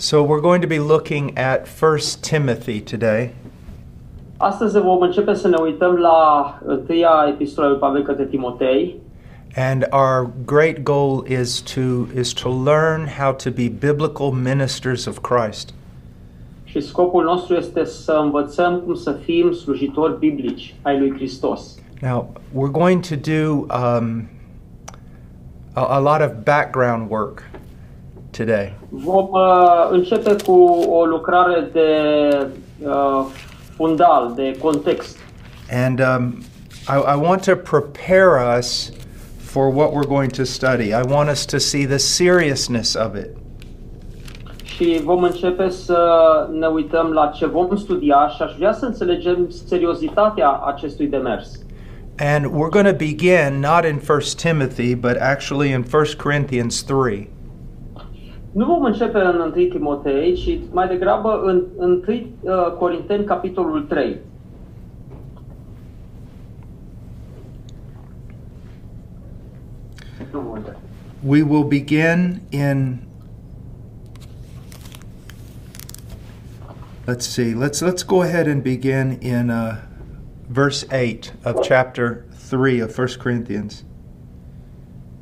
[0.00, 3.34] So we're going to be looking at 1 Timothy today.
[4.36, 8.96] Astăzi vom începe să ne uităm la întâia epistola lui Pavel către Timotei
[9.56, 15.18] And our great goal is to is to learn how to be biblical ministers of
[15.20, 15.74] Christ.
[16.64, 21.74] și scopul nostru este să învățăm cum să fim slujitori biblici ai lui Hristos.
[22.00, 24.28] Now, we're going to do um,
[25.72, 27.47] a, a lot of background work
[28.38, 28.74] today.
[28.88, 30.52] Vom uh, începe cu
[30.88, 31.90] o lucrare de
[32.86, 33.24] uh,
[33.76, 35.18] fundal, de context.
[35.70, 36.42] And um,
[36.88, 38.92] I, I want to prepare us
[39.38, 40.92] for what we're going to study.
[40.92, 43.28] I want us to see the seriousness of it.
[44.62, 45.98] Și vom începe să
[46.52, 51.58] ne uităm la ce vom studia și aș vrea să înțelegem seriozitatea acestui demers.
[52.18, 57.28] And we're going to begin not in 1 Timothy, but actually in 1 Corinthians 3.
[58.58, 64.16] Nu vom începe în 1 Timotei, ci mai degrabă în 1 uh, Corinteni, capitolul 3.
[70.32, 70.76] Nu mă uit.
[71.26, 72.98] We will begin in
[77.06, 77.54] Let's see.
[77.54, 79.74] Let's let's go ahead and begin in uh,
[80.48, 83.84] verse 8 of chapter 3 of 1 Corinthians.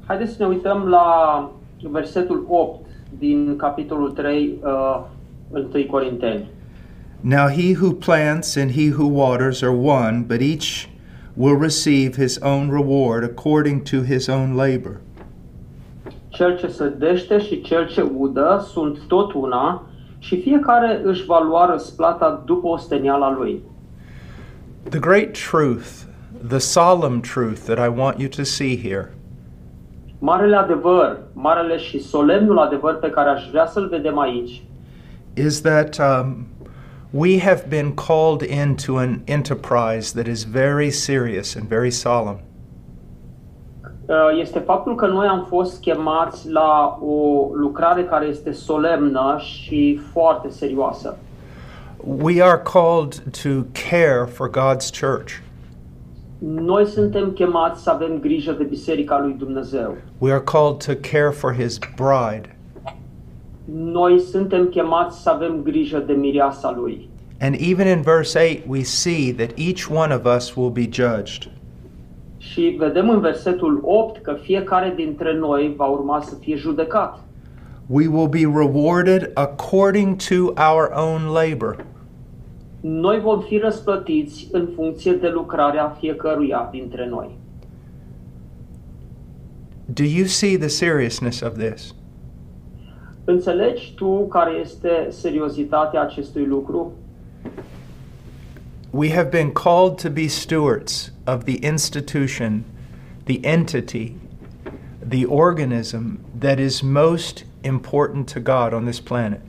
[0.07, 1.51] Haideți să ne uităm la
[1.91, 2.86] versetul 8
[3.19, 5.05] din capitolul 3, uh,
[5.51, 6.47] 1 Corinteni.
[7.21, 10.89] Now he who plants and he who waters are one, but each
[11.35, 15.01] will receive his own reward according to his own labor.
[16.29, 19.87] Cel ce sădește și cel ce udă sunt tot una
[20.19, 23.63] și fiecare își va lua răsplata după osteniala lui.
[24.89, 26.05] The great truth,
[26.49, 29.16] the solemn truth that I want you to see here
[30.27, 34.63] Marele adevăr, marele și solemnul adevăr pe care aș vrea să-l vedem aici
[35.37, 36.47] is that um,
[37.13, 42.41] we have been called into an enterprise that is very serious and very solemn.
[44.09, 50.01] uh, este faptul că noi am fost chemați la o lucrare care este solemnă și
[50.13, 51.17] foarte serioasă.
[52.05, 53.49] We are called to
[53.91, 55.46] care for God's church.
[56.39, 59.97] Noi suntem chemați să avem grijă de Biserica lui Dumnezeu.
[60.19, 62.57] We are called to care for his bride.
[63.75, 67.09] Noi suntem chemați să avem grijă de mireasa lui.
[67.41, 71.51] And even in verse 8, we see that each one of us will be judged.
[72.39, 77.21] Și vedem în versetul 8 că fiecare dintre noi va urma să fie judecat.
[77.87, 81.85] We will be rewarded according to our own labor.
[82.89, 87.39] Noi vom fi răsplătiți în funcție de lucrarea fiecăruia dintre noi.
[89.85, 91.95] Do you see the seriousness of this?
[93.25, 96.93] Înțelegi tu care este seriozitatea acestui lucru?
[98.91, 102.65] We have been called to be stewards of the institution,
[103.25, 104.13] the entity,
[105.09, 109.41] the organism that is most important to God on this planet.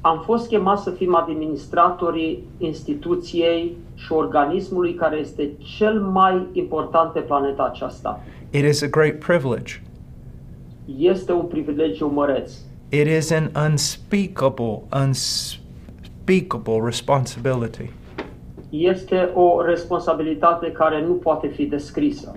[0.00, 7.20] Am fost chemați să fim administratorii instituției și organismului care este cel mai important pe
[7.20, 8.20] planeta aceasta.
[8.50, 9.82] It is a great privilege.
[10.98, 12.52] Este un privilegiu măreț.
[12.88, 17.90] It is an unspeakable, unspeakable responsibility.
[18.70, 22.36] Este o responsabilitate care nu poate fi descrisă.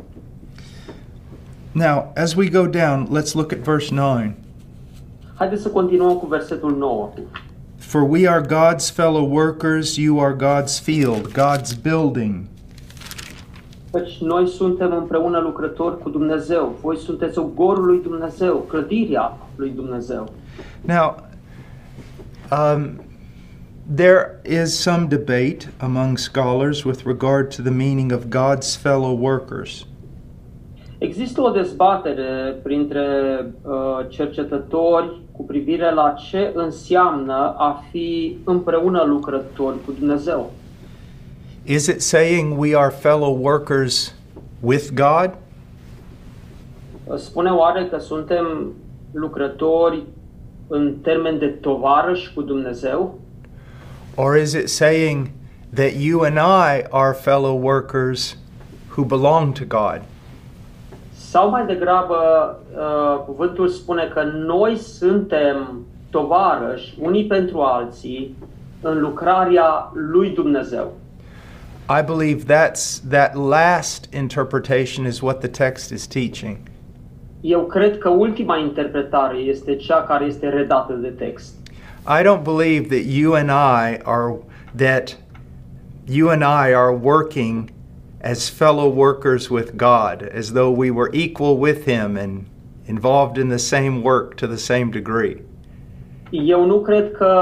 [1.72, 4.34] Now, as we go down, let's look at verse 9.
[5.36, 7.10] Haideți să continuăm cu versetul 9.
[7.92, 12.48] For we are God's fellow workers, you are God's field, God's building.
[13.92, 16.76] Căci noi suntem împreună lucrători cu Dumnezeu.
[16.82, 20.34] Voi sunteți ogorul lui Dumnezeu, clădirea lui Dumnezeu.
[20.82, 21.16] Now,
[22.52, 23.02] um,
[23.96, 29.86] there is some debate among scholars with regard to the meaning of God's fellow workers.
[31.02, 33.06] Există o dezbatere printre
[33.62, 33.72] uh,
[34.08, 40.52] cercetători cu privire la ce înseamnă a fi împreună lucrători cu Dumnezeu.
[41.64, 44.16] Is it saying we are fellow workers
[44.60, 45.38] with God?
[47.18, 48.74] Spune oare că suntem
[49.12, 50.04] lucrători
[50.68, 53.20] în termen de tovarăși cu Dumnezeu?
[54.16, 55.30] Or is it saying
[55.74, 58.38] that you and I are fellow workers
[58.96, 60.02] who belong to God?
[61.32, 62.16] Sau mai degrabă,
[62.76, 68.36] uh, cuvântul spune că noi suntem tovarăși, unii pentru alții,
[68.82, 70.94] în lucrarea lui Dumnezeu.
[72.00, 76.58] I believe that's that last interpretation is what the text is teaching.
[77.42, 81.54] Eu cred că ultima interpretare este cea care este redată de text.
[82.20, 84.36] I don't believe that you and I are
[84.76, 85.18] that
[86.06, 87.72] you and I are working
[88.24, 92.46] as fellow workers with God, as though we were equal with him and
[92.86, 95.42] involved in the same work to the same degree.
[96.32, 97.34] Eu nu cred că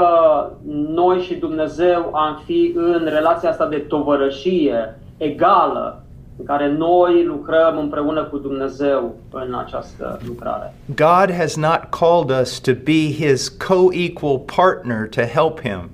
[0.88, 6.04] noi și Dumnezeu am fi în relația asta de tovărășie egală,
[6.38, 10.74] în care noi lucrăm împreună cu Dumnezeu în această lucrare.
[10.94, 15.90] God has not called us to be his co-equal partner to help him.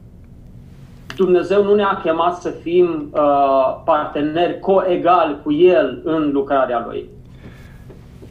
[1.16, 7.08] Dumnezeu nu ne-a chemat să fim uh, parteneri coegali cu El în lucrarea Lui.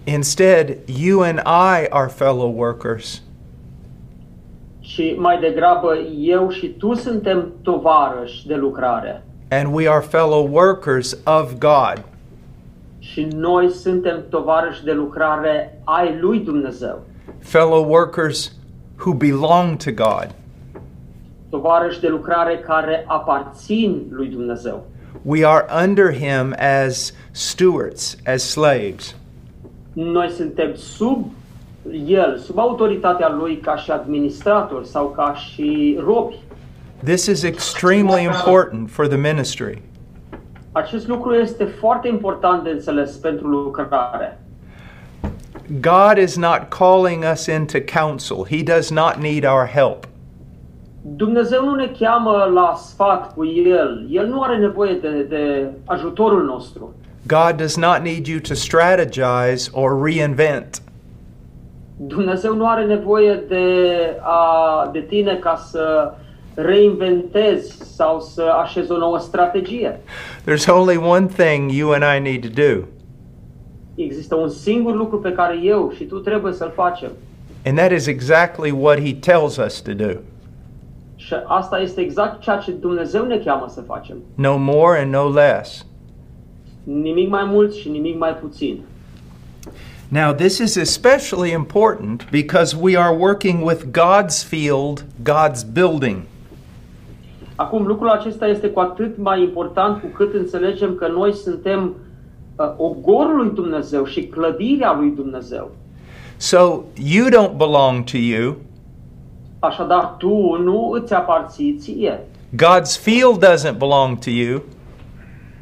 [0.04, 3.22] Instead, you and I are fellow workers.
[4.80, 9.24] Și mai degrabă eu și tu suntem tovarăși de lucrare.
[9.50, 12.04] and we are fellow workers of God.
[13.00, 17.02] Și noi suntem tovarăși de lucrare ai lui Dumnezeu.
[17.40, 18.52] Fellow workers
[18.98, 20.28] who belong to God.
[21.50, 24.86] Tovarăși de lucrare care aparțin lui Dumnezeu.
[25.22, 29.16] We are under him as stewards, as slaves.
[29.94, 31.26] Noi suntem sub
[32.08, 36.40] el, sub autoritatea lui ca și administratori sau ca și robi.
[37.04, 39.82] This is extremely important for the ministry.
[40.72, 44.40] Acest lucru este foarte important de înțeles pentru lucrare.
[45.82, 48.46] God is not calling us into counsel.
[48.50, 50.08] He does not need our help.
[51.08, 54.08] Dumnezeu nu ne cheamă la sfat cu El.
[54.10, 56.94] El nu are nevoie de, de ajutorul nostru.
[57.28, 60.82] God does not need you to strategize or reinvent.
[61.98, 63.66] Dumnezeu nu are nevoie de,
[64.22, 66.14] a, de tine ca să
[66.54, 70.00] reinventezi sau să așezi o nouă strategie.
[70.48, 72.86] There's only one thing you and I need to do,
[73.96, 77.10] Există un singur lucru pe care eu și tu trebuie să-l facem.
[77.66, 80.12] and that is exactly what He tells us to do.
[81.26, 84.18] Și asta este exact ceea ce Dumnezeu ne cheamă să facem.
[84.36, 85.86] No more and no less.
[86.84, 88.80] Nimic mai mult și nimic mai puțin.
[90.08, 96.22] Now, this is especially important because we are working with God's field, God's building.
[97.56, 101.96] Acum, lucrul acesta este cu atât mai important cu cât înțelegem că noi suntem
[102.56, 105.72] uh, ogorul lui Dumnezeu și clădirea lui Dumnezeu.
[106.38, 108.56] So, you don't belong to you,
[109.66, 112.20] Așadar, tu nu îți aparții ție.
[112.56, 114.62] God's field doesn't belong to you,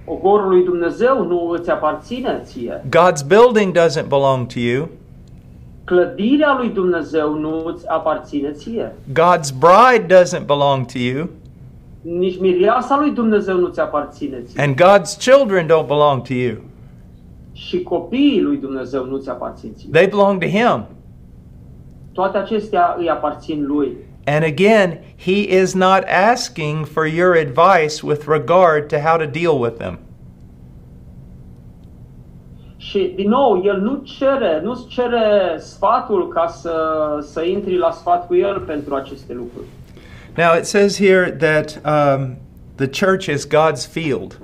[0.06, 2.82] Ogorul lui Dumnezeu nu îți aparține ție.
[2.90, 4.88] God's building doesn't belong to you,
[5.86, 8.96] Clădirea lui Dumnezeu nu îți aparține ție.
[9.10, 11.28] God's bride doesn't belong to you,
[12.02, 14.62] Nici mireasa lui Dumnezeu nu ți aparține ție.
[14.64, 16.56] and God's children don't belong to you.
[17.52, 19.90] Și copiii lui Dumnezeu nu ți aparțin ție.
[19.92, 20.86] They belong to Him.
[22.14, 23.98] Toate acestea îi aparțin lui.
[24.26, 29.60] And again, He is not asking for your advice with regard to how to deal
[29.60, 30.00] with them.
[32.78, 36.78] Și, din nou, el nu cere, nu cere sfatul ca să,
[37.22, 39.66] să intri la sfat cu el pentru aceste lucruri.
[40.38, 42.38] Now, it says here that um,
[42.76, 44.40] the church is God's field.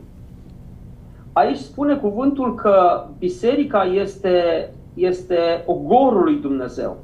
[1.34, 6.98] Aici spune cuvântul că biserica este, este ogorul lui Dumnezeu.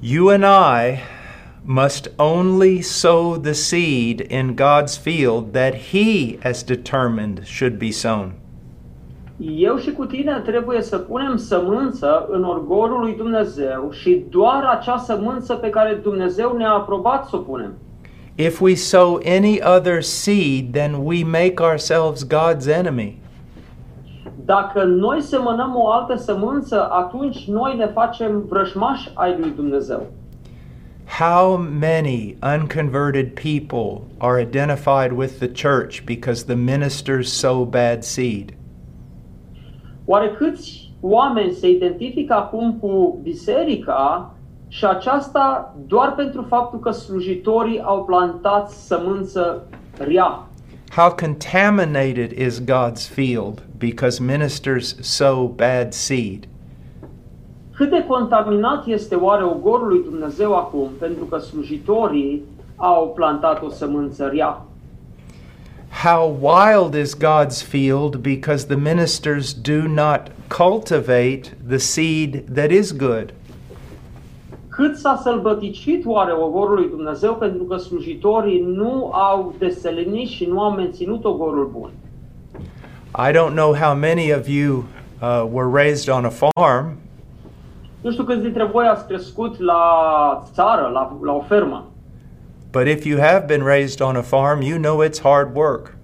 [0.00, 1.02] You and I
[1.64, 8.32] must only sow the seed in God's field that He has determined should be sown.
[9.38, 14.98] Eu și cu tine trebuie să punem sămânță în ogorul lui Dumnezeu și doar acea
[14.98, 17.72] sămânță pe care Dumnezeu ne-a aprobat să o punem.
[18.34, 23.18] If we sow any other seed, then we make ourselves God's enemy.
[24.54, 30.06] Dacă noi semănăm o altă sămânță, atunci noi ne facem vrășmași ai lui Dumnezeu.
[31.18, 38.54] How many unconverted people are identified with the church because the ministers sow bad seed?
[40.04, 44.34] Oare câți oameni se identifică acum cu biserica
[44.68, 49.66] și aceasta doar pentru faptul că slujitorii au plantat sămânță
[49.98, 50.42] rea?
[50.96, 56.48] How contaminated is God's field because ministers sow bad seed?
[57.74, 62.42] Cât de contaminat este oare ogorul lui Dumnezeu acum pentru că slujitorii
[62.76, 64.62] au plantat o sămânță rea.
[66.02, 72.96] How wild is God's field because the ministers do not cultivate the seed that is
[72.96, 73.34] good.
[74.68, 80.60] Cât s-a sălbăticit oare ogorul lui Dumnezeu pentru că slujitorii nu au deselenit și nu
[80.60, 81.90] au menținut ogorul bun.
[83.18, 84.84] I don't know how many of you
[85.20, 86.96] uh, were raised on a farm,
[88.00, 89.82] Nu știu câți dintre voi ați crescut la
[90.52, 91.86] țară, la, la o fermă.
[92.70, 95.96] but if you have been raised on a farm, you know it's hard work.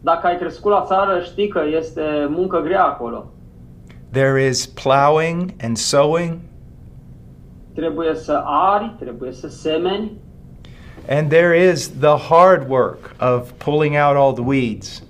[0.00, 3.26] Dacă ai crescut la țară, știi că este muncă grea acolo.
[4.10, 6.38] There is plowing and sowing,
[7.74, 10.12] Trebuie să ari, trebuie să semeni
[11.08, 15.02] and there is the hard work of pulling out all the weeds.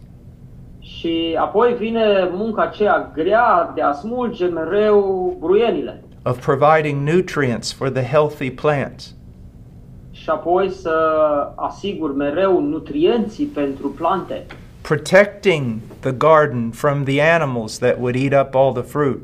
[1.03, 7.89] Și apoi vine munca aceea grea de a smulge mereu bruienile of providing nutrients for
[7.91, 9.15] the healthy plants.
[10.11, 10.91] și apoi să
[11.55, 14.47] asigur mereu nutrienții pentru plante,
[14.81, 15.65] Protecting
[16.01, 19.19] the garden from the animals that would eat up all the fruit.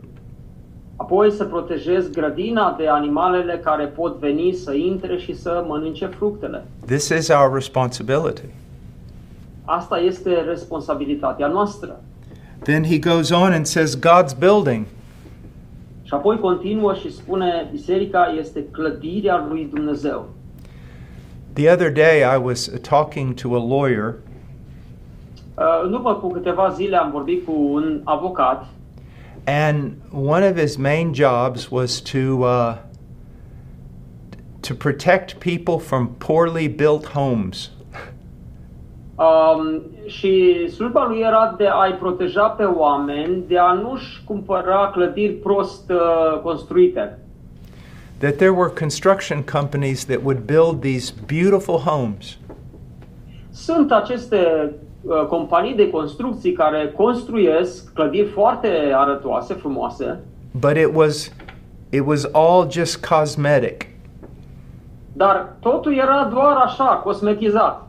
[0.96, 6.64] apoi să protejez grădina de animalele care pot veni să intre și să mănânce fructele.
[6.86, 8.44] This is our responsibility.
[9.70, 12.00] Asta este responsabilitatea noastră.
[12.62, 14.86] Then he goes on and says, God's building.
[16.02, 20.28] Și apoi continuă și spune, biserica este clădirea lui Dumnezeu.
[21.52, 24.14] The other day I was talking to a lawyer,
[25.58, 28.66] Uh, În urmă cu câteva zile am vorbit cu un avocat
[29.44, 32.76] and one of his main jobs was to uh,
[34.60, 37.70] to protect people from poorly built homes.
[39.18, 45.32] Um, și slujba lui era de a-i proteja pe oameni de a nu-și cumpăra clădiri
[45.32, 47.18] prost uh, construite.
[48.18, 52.38] That there were construction companies that would build these beautiful homes.
[53.50, 54.72] Sunt aceste
[55.02, 60.20] uh, companii de construcții care construiesc clădiri foarte arătoase, frumoase,
[60.60, 61.32] but it was
[61.90, 63.86] it was all just cosmetic
[65.18, 67.87] dar totul era doar așa, cosmetizat.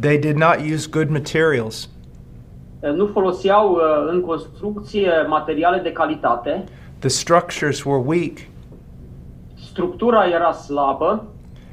[0.00, 1.88] They did not use good materials.
[2.80, 3.80] Uh, Nu foloseau uh,
[4.10, 6.64] în construcție materiale de calitate,
[6.98, 8.38] the structures were weak.
[9.54, 11.24] Structura era slabă.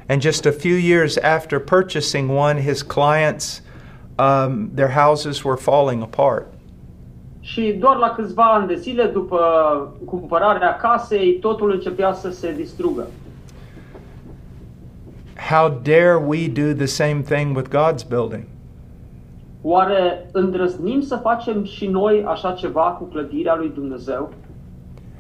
[0.08, 3.64] And just a few years after purchasing one his clients
[4.18, 6.46] um, their houses were falling apart.
[7.40, 9.40] Și doar la câțiva ani de zile după
[10.06, 13.08] cumpărarea casei, totul începea să se distrugă.
[15.50, 18.44] How dare we do the same thing with god's building
[19.62, 24.34] Oare îndrăznim să facem și noi așa ceva cu clădirea lui Dumnezeu?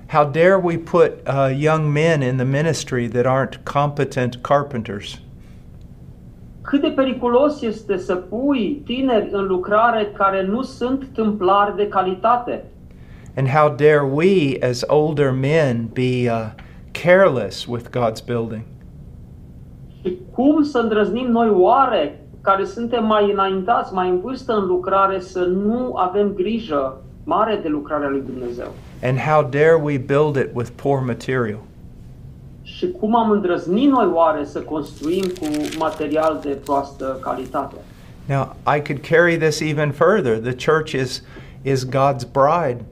[0.08, 5.20] how dare we put uh, young men in the ministry that aren't competent carpenters
[6.62, 12.63] Cât de periculos este să pui tineri în lucrare care nu sunt tâmplari de calitate?
[13.38, 16.50] and how dare we as older men be uh,
[16.91, 18.62] careless with god's building
[20.35, 25.39] cum să îndrăznim noi oare, care suntem mai înaintați, mai în vârstă în lucrare, să
[25.39, 28.67] nu avem grijă mare de lucrarea lui Dumnezeu?
[29.03, 31.59] And how dare we build it with poor material?
[32.61, 35.45] Și cum am îndrăznit noi oare să construim cu
[35.77, 37.75] material de proastă calitate?
[38.25, 40.39] Now, I could carry this even further.
[40.39, 41.23] The church is,
[41.61, 42.85] is God's bride.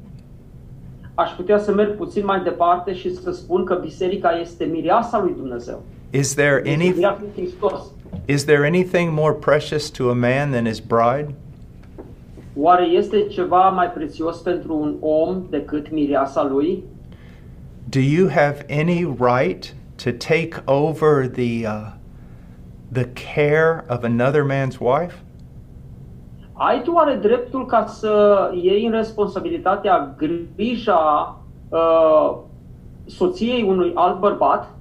[1.16, 5.34] Aș putea să merg puțin mai departe și să spun că biserica este mireasa lui
[5.38, 5.82] Dumnezeu.
[6.14, 7.92] Is there, Este any, mireasa lui Hristos.
[8.28, 11.34] is there anything more precious to a man than his bride?
[12.56, 16.84] Oare este ceva mai prețios pentru un om decât mireasa lui?
[17.90, 21.92] Do you have any right to take over the, uh,
[22.92, 23.06] the
[23.36, 25.14] care of another man's wife?
[26.54, 31.38] Ai tu oare dreptul ca să iei în responsabilitatea grija
[31.70, 32.38] uh,
[33.06, 34.76] soției unui alt bărbat?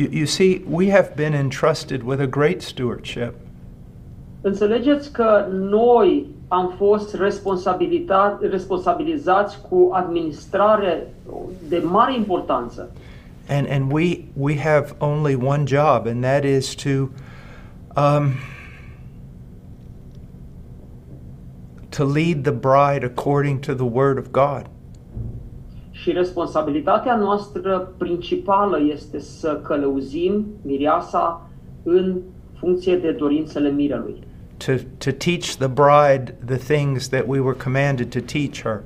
[0.00, 3.34] You, you see, we have been entrusted with a great stewardship.
[4.40, 7.14] Înțelegeți că noi am fost
[8.40, 11.06] responsabilizați cu administrare
[11.68, 12.90] de mare importanță.
[13.48, 17.08] And, and we, we have only one job, and that is to
[17.96, 18.32] um,
[21.88, 24.66] to lead the bride according to the Word of God.
[26.00, 31.48] Și responsabilitatea noastră principală este să călăuzim mireasa
[31.82, 32.16] în
[32.58, 34.22] funcție de dorințele mirelui.
[34.56, 38.82] To, to teach the bride the things that we were commanded to teach her.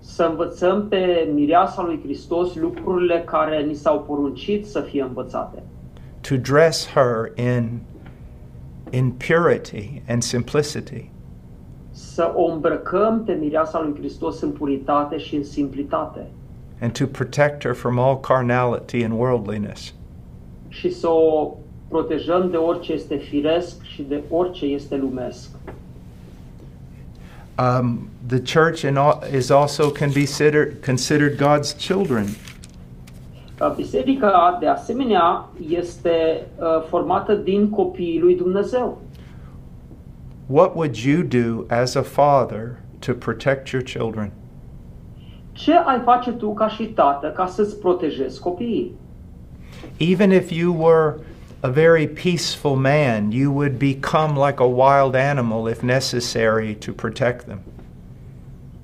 [0.00, 5.62] Să învățăm pe mireasa lui Hristos lucrurile care ni s-au poruncit să fie învățate.
[6.26, 7.80] to dress her in,
[8.92, 11.10] in purity and simplicity.
[12.16, 16.26] Să o îmbrăcăm pe mireasa lui Hristos în puritate și în simplitate
[16.80, 19.92] and to protect her from all carnality and worldliness.
[20.68, 21.54] și să o
[21.88, 25.48] protejăm de orice este firesc și de orice este lumesc.
[27.58, 32.24] Um, the church in al- is also can be considered, considered God's children.
[33.60, 38.98] Uh, Biserica, de asemenea, este uh, formată din copiii lui Dumnezeu.
[40.48, 44.30] What would you do as a father to protect your children?
[45.52, 48.92] Ce ai face tu ca și tată ca să-ți protejezi copiii?
[49.96, 51.14] Even if you were
[51.60, 57.44] a very peaceful man, you would become like a wild animal if necessary to protect
[57.44, 57.58] them.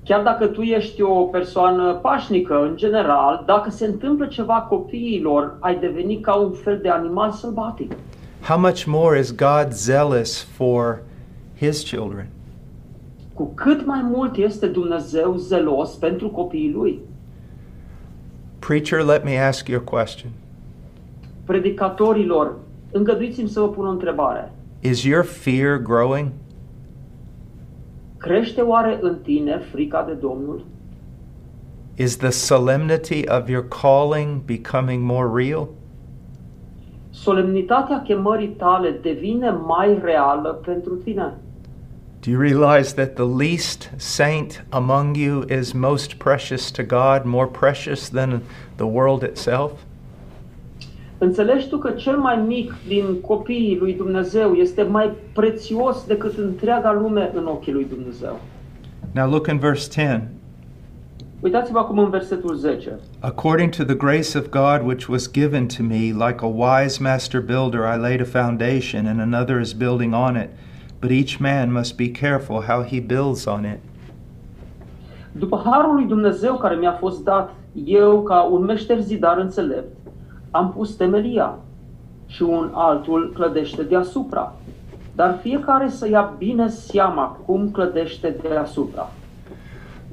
[0.05, 5.75] Chiar dacă tu ești o persoană pașnică, în general, dacă se întâmplă ceva copiilor, ai
[5.79, 7.91] deveni ca un fel de animal sălbatic.
[8.47, 11.01] How much more is God zealous for
[11.63, 12.27] his children?
[13.33, 16.99] Cu cât mai mult este Dumnezeu zelos pentru copiii lui.
[18.59, 20.31] Preacher, let me ask you a question.
[21.45, 22.55] Predicatorilor,
[22.91, 24.51] îngăduiți-mi să vă pun o întrebare.
[24.79, 26.31] Is your fear growing?
[28.17, 30.65] Crește oare în tine frica de Domnul?
[31.95, 35.67] Is the solemnity of your calling becoming more real?
[37.09, 41.33] Solemnitatea chemării tale devine mai reală pentru tine.
[42.23, 47.47] Do you realize that the least saint among you is most precious to God, more
[47.47, 48.41] precious than
[48.77, 49.71] the world itself?
[51.17, 56.91] Înțelegi tu că cel mai mic din copiii lui Dumnezeu este mai prețios decât întreaga
[56.91, 58.39] lume în ochii lui Dumnezeu?
[59.11, 60.27] Now look in verse 10.
[61.39, 62.99] Uitați-vă acum în versetul 10.
[63.19, 67.41] According to the grace of God which was given to me, like a wise master
[67.41, 70.49] builder, I laid a foundation, and another is building on it.
[71.03, 73.79] But each man must be careful how he builds on it.
[75.31, 77.53] După harul lui Dumnezeu care mi-a fost dat,
[77.85, 79.97] eu, ca un meșter zidar înțelept,
[80.51, 81.55] am pus temelia
[82.25, 84.53] și un altul clădește deasupra.
[85.15, 89.09] Dar fiecare să ia bine seama cum clădește deasupra.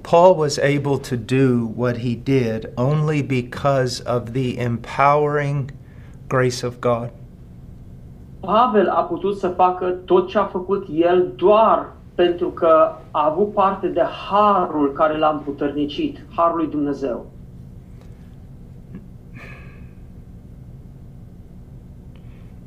[0.00, 5.72] Paul was able to do what he did only because of the empowering
[6.26, 7.10] grace of God.
[8.40, 13.52] Pavel a putut să facă tot ce a făcut el doar pentru că a avut
[13.52, 17.26] parte de harul care l-a împuternicit, harul lui Dumnezeu.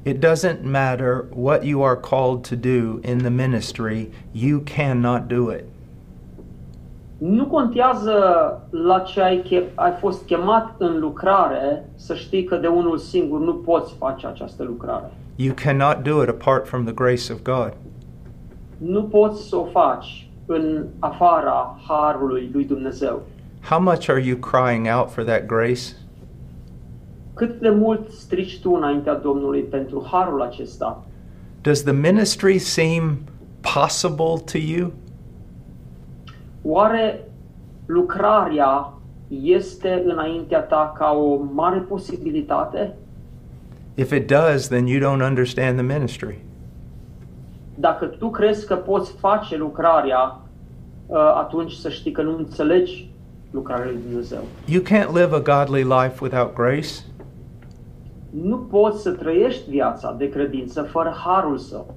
[0.06, 5.52] It doesn't matter what you are called to do in the ministry, you cannot do
[5.52, 5.64] it.
[7.18, 8.14] Nu contează
[8.70, 13.40] la ce ai, che- ai fost chemat în lucrare să știi că de unul singur
[13.40, 15.12] nu poți face această lucrare.
[15.36, 17.74] You cannot do it apart from the grace of God.
[18.78, 23.22] Nu poți să o faci în afara harului lui Dumnezeu.
[23.70, 25.82] How much are you crying out for that grace?
[27.34, 31.04] Cât de mult strici tu înaintea Domnului pentru harul acesta?
[31.62, 33.18] Does the ministry seem
[33.76, 34.92] possible to you?
[36.64, 37.28] Oare
[37.86, 38.94] lucrarea
[39.42, 42.98] este înaintea ta ca o mare posibilitate?
[43.96, 46.40] If it does, then you don't understand the ministry.
[47.76, 50.40] Dacă tu crezi că poți face lucrarea,
[51.08, 53.10] uh, atunci să știi că nu înțelegi
[53.52, 54.42] lucrarea lui Dumnezeu.
[54.66, 56.90] You can't live a godly life without grace.
[58.30, 61.94] Nu poți să trăiești viața de credință fără harul său.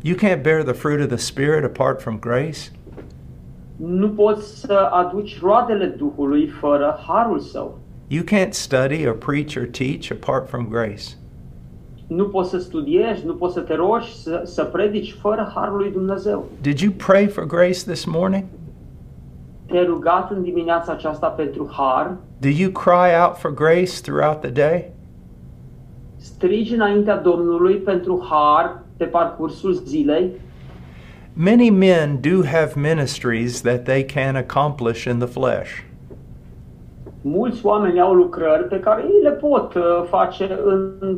[0.00, 2.58] You can't bear the fruit of the Spirit apart from grace.
[3.76, 7.78] Nu poți să aduci roadele Duhului fără harul său.
[8.08, 11.16] You can't study or preach or teach apart from grace.
[12.06, 15.90] Nu poți să studiezi, nu poți să te rogi, să, să predici fără harul lui
[15.90, 16.44] Dumnezeu.
[16.60, 18.44] Did you pray for grace this morning?
[19.66, 24.50] Te-ai rugat în dimineața aceasta pentru har, Do you cry out for grace throughout the
[24.50, 24.92] day?
[26.16, 30.30] strigi înaintea Domnului pentru har pe parcursul zilei.
[31.32, 35.83] Many men do have ministries that they can accomplish in the flesh.
[37.26, 41.16] Mulți oameni au lucrări pe care ei le pot uh, face în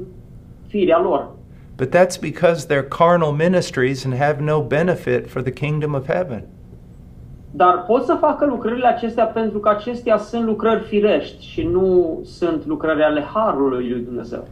[0.67, 1.29] firea lor.
[1.77, 6.45] But that's because they're carnal ministries and have no benefit for the kingdom of heaven.
[7.51, 12.67] Dar pot să facă lucrările acestea pentru că acestea sunt lucrări firești și nu sunt
[12.67, 14.49] lucrări ale harului lui Dumnezeu.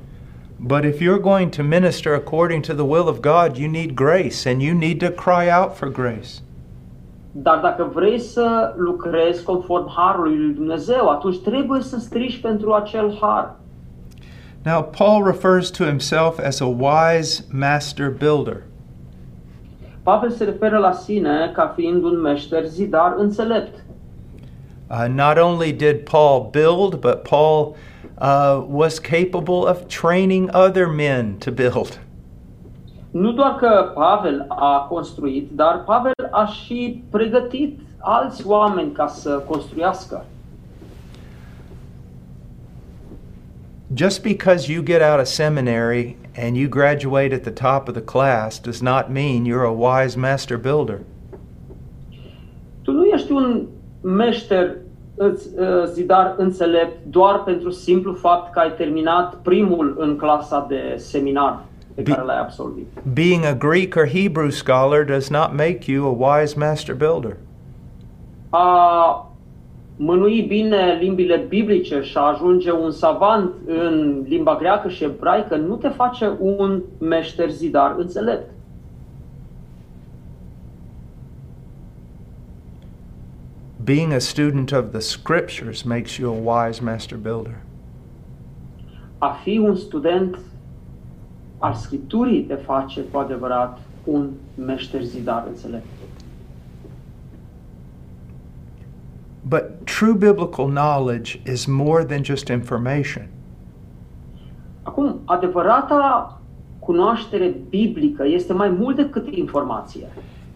[0.59, 4.49] But if you're going to minister according to the will of God, you need grace
[4.49, 6.31] and you need to cry out for grace.
[7.37, 13.18] Dar dacă vrei să lucrezi conform harului lui Dumnezeu, atunci trebuie să strigi pentru acel
[13.20, 13.57] har.
[14.64, 18.62] Now, Paul refers to himself as a wise master builder.
[20.03, 23.85] Pavel se referă la sine ca fiind un meșter zidar înțelept.
[24.90, 27.75] Uh, not only did Paul build, but Paul
[28.20, 32.01] uh, was capable of training other men to build.
[33.11, 39.42] Nu doar că Pavel a construit, dar Pavel a și pregătit alți oameni ca să
[39.49, 40.25] construiască.
[43.94, 48.03] Just because you get out of seminary and you graduate at the top of the
[48.03, 51.01] class does not mean you're a wise master builder.
[52.83, 53.66] Tu nu ești un
[54.01, 54.77] meșter
[55.16, 60.94] îți, uh, zidar înțelept doar pentru simplu fapt că ai terminat primul în clasa de
[60.97, 61.64] seminar
[61.95, 62.87] pe Bi- care l-ai absolvit.
[63.13, 67.37] Being a Greek or Hebrew scholar does not make you a wise master builder.
[68.51, 69.29] A
[69.97, 75.77] mânui bine limbile biblice și a ajunge un savant în limba greacă și ebraică nu
[75.77, 78.51] te face un meșter zidar înțelept.
[83.85, 87.57] Being a student of the scriptures makes you a wise master builder.
[89.19, 90.39] A fi un student
[91.64, 94.31] al Scripturii te face cu adevărat un
[94.64, 95.87] meșter zidar înțelept.
[99.48, 103.27] But true biblical knowledge is more than just information.
[104.83, 106.40] Acum, adevărata
[106.79, 110.07] cunoaștere biblică este mai mult decât informație.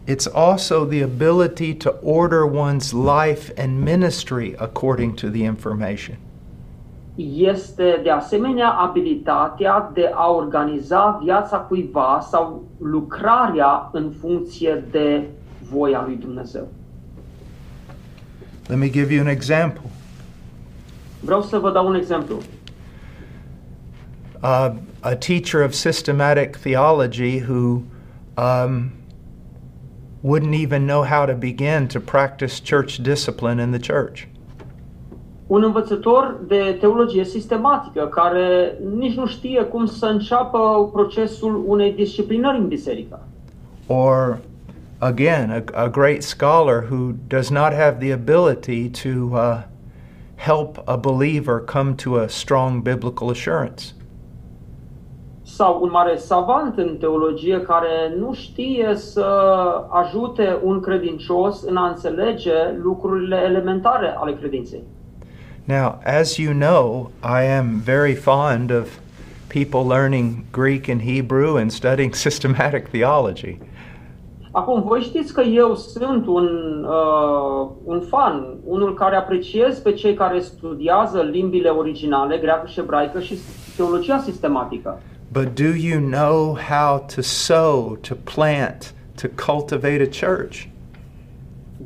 [0.07, 6.17] It's also the ability to order one's life and ministry according to the information.
[7.25, 15.29] Este de asemenea abilitatea de a organiza viața cuiva sau lucrarea în funcție de
[15.71, 16.69] voia lui Dumnezeu.
[18.67, 19.83] Let me give you an example.
[21.21, 22.37] Vreau să vă dau un exemplu.
[24.43, 27.83] Uh, a teacher of systematic theology who
[28.37, 28.93] um,
[30.23, 34.28] wouldn't even know how to begin to practice church discipline in the church.
[35.49, 42.59] Un învățător de teologie sistematică care nici nu știe cum să înceapă procesul unei disciplinări
[42.59, 43.21] în biserică.
[43.87, 44.39] Or,
[44.99, 49.63] again, a, a great scholar who does not have the ability to uh,
[50.37, 53.85] help a believer come to a strong biblical assurance.
[55.43, 59.27] Sau un mare savant în teologie care nu știe să
[59.89, 64.83] ajute un credincios în a înțelege lucrurile elementare ale credinței.
[65.69, 68.99] Now, as you know, I am very fond of
[69.51, 73.59] people learning Greek and Hebrew and studying systematic theology.
[74.53, 76.47] Acum, voi știți că eu sunt un,
[76.85, 83.21] uh, un fan, unul care apreciez pe cei care studiază limbile originale, greacă și ebraică
[83.21, 83.39] și
[83.77, 85.01] teologia sistematică.
[85.33, 90.67] But do you know how to sow, to plant, to cultivate a church?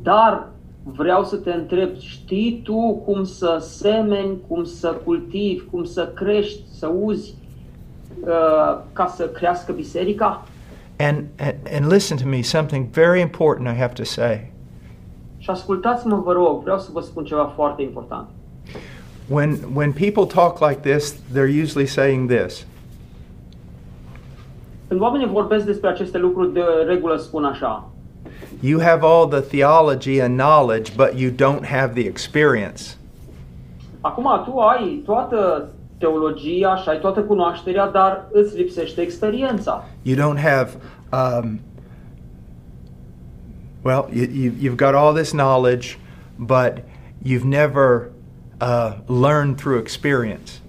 [0.03, 0.52] Dar
[0.83, 6.62] vreau să te întreb, știi tu cum să semeni, cum să cultivi, cum să crești,
[6.79, 7.35] să uzi
[8.21, 10.47] uh, ca să crească biserica?
[10.99, 14.53] And, and, and listen to me, something very important I have to say.
[15.38, 18.29] Și ascultați-mă, vă rog, vreau să vă spun ceva foarte important.
[19.29, 22.66] When, when people talk like this, they're usually saying this
[24.88, 27.91] Când oamenii vorbesc despre aceste lucruri, de regulă spun așa.
[28.62, 32.96] You have all the theology and knowledge, but you don't have the experience.
[34.01, 39.85] Acum tu ai toată teologia și ai toată cunoașterea, dar îți lipsește experiența.
[40.03, 40.70] You don't have,
[41.12, 41.61] um,
[43.85, 45.98] well, you, you, you've got all this knowledge,
[46.37, 46.72] but
[47.25, 48.11] you've never
[48.61, 50.62] uh, learned through experience.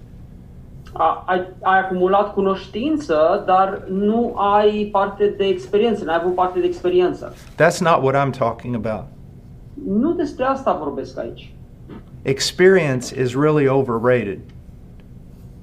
[0.96, 6.66] A, ai, ai acumulat cunoștință, dar nu ai parte de experiență, n-ai avut parte de
[6.66, 7.32] experiență.
[7.52, 9.04] That's not what I'm talking about.
[9.86, 11.52] Nu despre asta vorbesc aici.
[12.22, 14.38] Experience is really overrated.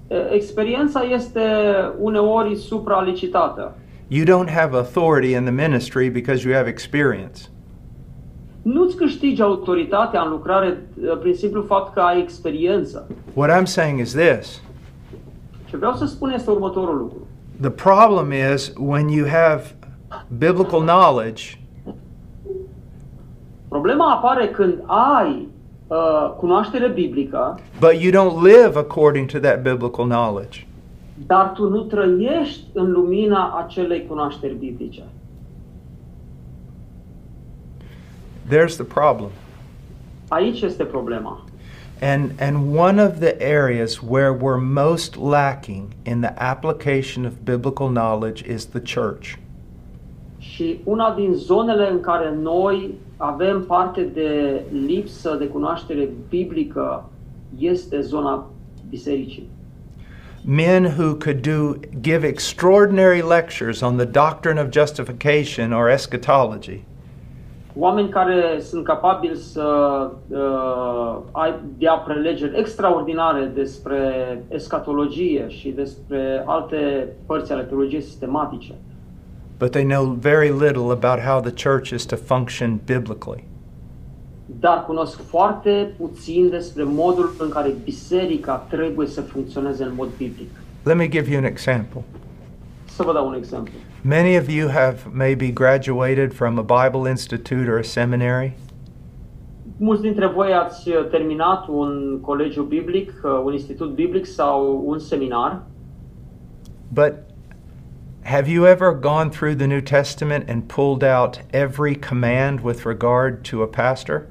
[0.07, 1.41] E, Experiența este
[1.99, 3.75] uneori supralicitată.
[4.07, 7.41] You don't have authority in the ministry because you have experience.
[8.61, 10.67] Nu-ți câștigi autoritatea în lucrare
[11.03, 13.07] e, prin simplu fapt că ai experiență.
[13.33, 14.61] What I'm saying is this
[15.71, 17.17] Ce vreau să spun este următorul lucru.
[17.61, 19.75] the problem is when you have
[20.37, 21.43] biblical knowledge
[23.67, 25.47] Problema apare când ai
[25.87, 30.67] uh, cunoaștere biblică, but you don't live according to that biblical knowledge.
[31.25, 35.03] dar tu nu trăiești în lumina acelei cunoașteri biblice.
[38.49, 39.29] There's the problem.
[40.27, 41.43] Aici este problema.
[42.01, 47.89] And, and one of the areas where we're most lacking in the application of biblical
[47.89, 49.37] knowledge is the church.
[50.37, 57.09] Și una din zonele în care noi avem parte de lipsă de cunoaștere biblică
[57.57, 58.49] este zona
[58.89, 59.49] bisericii.
[60.43, 66.83] Men who could do give extraordinary lectures on the doctrine of justification or eschatology,
[67.75, 69.65] Oameni care sunt capabili să
[70.27, 74.03] uh, ai- dea prelegeri extraordinare despre
[74.47, 78.73] escatologie și despre alte părți ale teologiei sistematice,
[79.59, 83.43] but they know very little about how the church is to function biblically.
[84.59, 90.49] dar cunosc foarte puțin despre modul în care biserica trebuie să funcționeze în mod biblic.
[90.83, 92.01] Let me give you an example.
[92.85, 93.73] Să vă dau un exemplu.
[94.03, 98.55] Many of you have maybe graduated from a Bible institute or a seminary,
[99.77, 104.99] Mulți dintre voi ați uh, terminat un colegiu biblic, uh, un institut biblic sau un
[104.99, 105.61] seminar,
[106.93, 107.13] but
[108.23, 113.43] have you ever gone through the New Testament and pulled out every command with regard
[113.49, 114.27] to a pastor?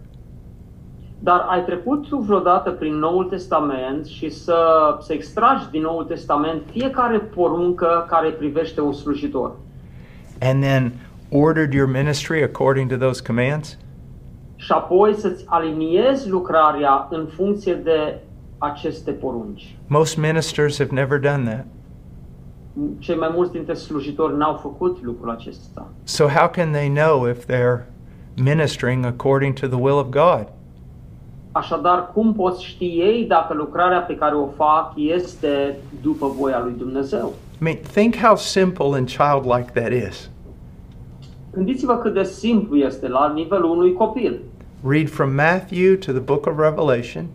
[1.22, 4.56] Dar ai trecut tu vreodată prin Noul Testament și să,
[5.00, 9.52] să extragi din Noul Testament fiecare poruncă care privește un slujitor
[10.42, 10.92] And then
[11.30, 13.78] ordered your ministry according to those commands?
[14.56, 18.18] și apoi să-ți aliniezi lucrarea în funcție de
[18.59, 19.76] aceste porunci.
[19.87, 21.66] Most ministers have never done that.
[22.98, 25.87] Cei mai mulți dintre slujitori n-au făcut lucrul acesta.
[26.04, 27.85] So, how can they know if they're
[28.42, 30.46] ministering according to the will of God?
[31.52, 36.74] Așadar, cum poți ști ei dacă lucrarea pe care o fac este după voia lui
[36.78, 37.32] Dumnezeu?
[37.60, 40.30] I mean, think how simple and childlike that is.
[41.52, 44.40] Gândiți-vă cât de simplu este la nivelul unui copil.
[44.84, 47.26] Read from Matthew to the book of Revelation,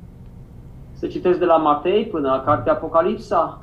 [0.93, 3.61] Să citesc de la Matei până la cartea Apocalipsa,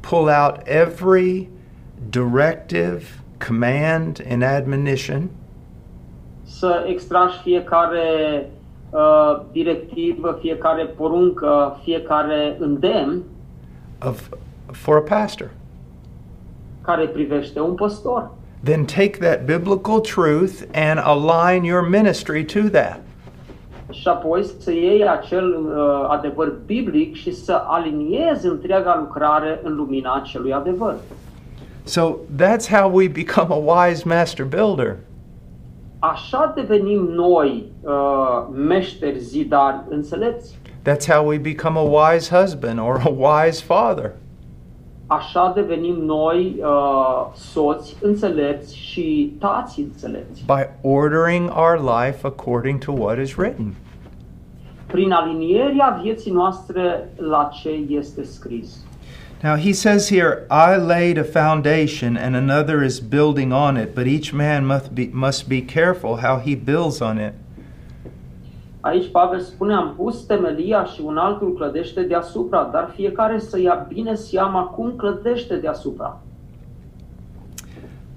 [0.00, 1.48] pull out every
[2.10, 3.02] directive,
[3.46, 5.28] command, and admonition
[6.46, 8.50] să extragi fiecare
[8.90, 13.22] uh, directivă, fiecare poruncă, fiecare îndemn
[14.06, 14.28] of
[14.72, 15.50] for a pastor.
[16.82, 18.30] care privește un păstor.
[18.64, 23.00] Then take that biblical truth and align your ministry to that.
[23.90, 30.14] Și apoi să iei acel uh, adevăr biblic și să aliniezi întreaga lucrare în lumina
[30.14, 30.94] acelui adevăr.
[31.84, 34.96] So that's how we become a wise master builder.
[35.98, 40.58] Așa devenim noi uh, meșteri zidari înțelepți.
[40.88, 44.12] That's how we become a wise husband or a wise father.
[45.06, 50.44] Așa devenim noi uh, soți înțelepți și tați înțelepți.
[50.46, 53.74] by ordering our life according to what is written.
[54.86, 58.85] Prin alinierea vieții noastre la ce este scris.
[59.42, 64.06] Now he says here, I laid a foundation and another is building on it, but
[64.06, 67.34] each man must be, must be careful how he builds on it.
[68.80, 73.86] Aici Pavel spune, am pus temelia și un altul clădește deasupra, dar fiecare să ia
[73.88, 76.20] bine seama cum clădește deasupra.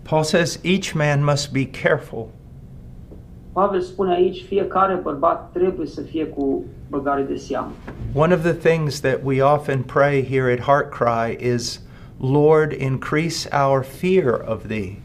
[0.04, 2.28] Paul says each man must be careful.
[3.54, 7.72] Pavel spune aici, fiecare bărbat trebuie să fie cu băgare de seamă.
[8.14, 11.82] One of the things that we often pray here at Heart Cry is,
[12.20, 14.98] Lord, increase our fear of thee.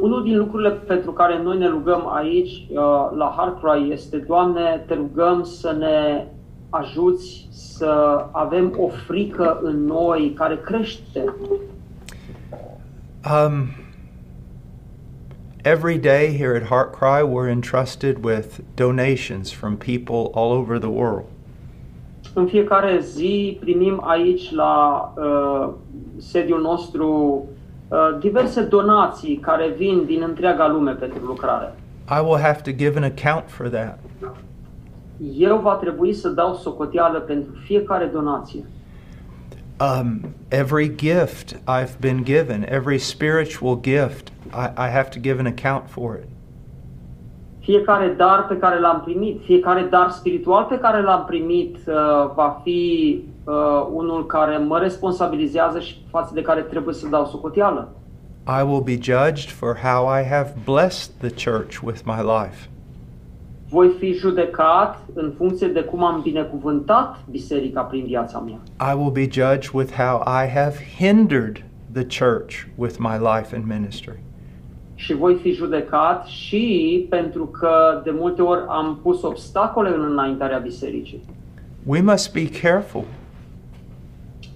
[0.00, 2.76] Unul din lucrurile pentru care noi ne rugăm aici uh,
[3.16, 6.26] la Heart Cry este, Doamne, te rugăm să ne
[6.70, 11.34] ajuți să avem o frică în noi care crește.
[13.24, 13.68] Um,
[15.66, 20.90] every day here at Heart Cry, we're entrusted with donations from people all over the
[20.90, 21.26] world.
[22.34, 25.72] În fiecare zi primim aici la uh,
[26.16, 27.08] sediul nostru
[27.88, 31.74] uh, diverse donații care vin din întreaga lume pentru lucrare.
[32.08, 33.98] I will have to give an account for that.
[35.38, 38.64] Eu va trebui să dau socoteală pentru fiecare donație.
[39.80, 45.46] Um, every gift I've been given, every spiritual gift, I, I have to give an
[45.46, 46.28] account for it.
[47.58, 51.94] Fiecare dar pe care l-am primit, fiecare dar spiritual pe care l-am primit uh,
[52.34, 57.88] va fi uh, unul care mă responsabilizează și față de care trebuie să dau socoteală.
[58.48, 62.68] I will be judged for how I have blessed the church with my life.
[63.68, 68.58] Voi fi judecat în funcție de cum am binecuvântat biserica prin viața mea.
[68.92, 73.64] I will be judged with how I have hindered the church with my life and
[73.66, 74.18] ministry.
[74.98, 80.58] Și voi fi judecat și pentru că de multe ori am pus obstacole în înaintarea
[80.58, 81.22] bisericii.
[81.84, 83.04] We must be careful.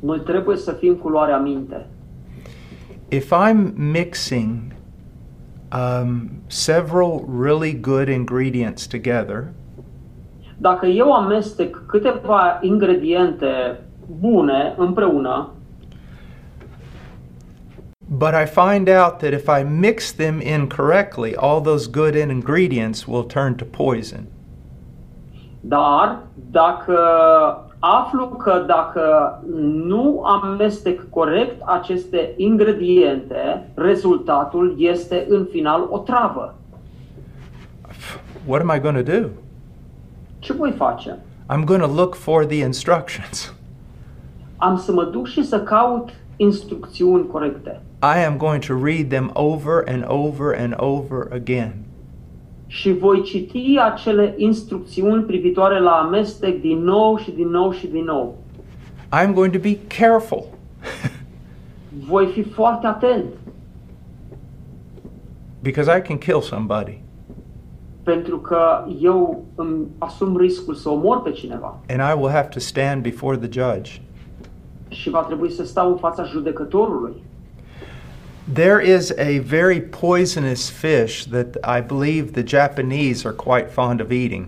[0.01, 1.87] Noi trebuie să fim cu luarea minte.
[3.09, 4.59] If I'm mixing
[5.73, 9.45] um, several really good ingredients together,
[10.61, 13.81] Dacă eu amestec câteva ingrediente
[14.21, 15.49] bune împreună,
[18.11, 23.25] but I find out that if I mix them incorrectly, all those good ingredients will
[23.25, 24.27] turn to poison.
[25.61, 26.99] dar dacă
[27.79, 29.39] aflu că dacă
[29.85, 36.55] nu amestec corect aceste ingrediente, rezultatul este în final o travă.
[38.47, 39.27] What am I going to do?
[40.39, 41.19] Ce voi face?
[41.49, 43.55] I'm going to look for the instructions.
[44.57, 47.81] Am să mă duc și să caut instrucțiuni corecte.
[48.03, 51.75] I am going to read them over and over and over again.
[52.67, 58.05] Și voi citi acele instrucțiuni privitoare la amestec din nou și din nou și din
[58.05, 58.39] nou.
[59.23, 60.45] I'm going to be careful.
[62.09, 63.25] Voi fi foarte atent,
[65.63, 67.01] because I can kill somebody
[68.03, 72.59] pentru că eu îmi asum riscul să omor pe cineva and I will have to
[72.59, 74.01] stand before the judge.
[74.91, 77.13] Și va trebui să stau în fața judecătorului.
[78.53, 84.11] There is a very poisonous fish that I believe the Japanese are quite fond of
[84.11, 84.47] eating.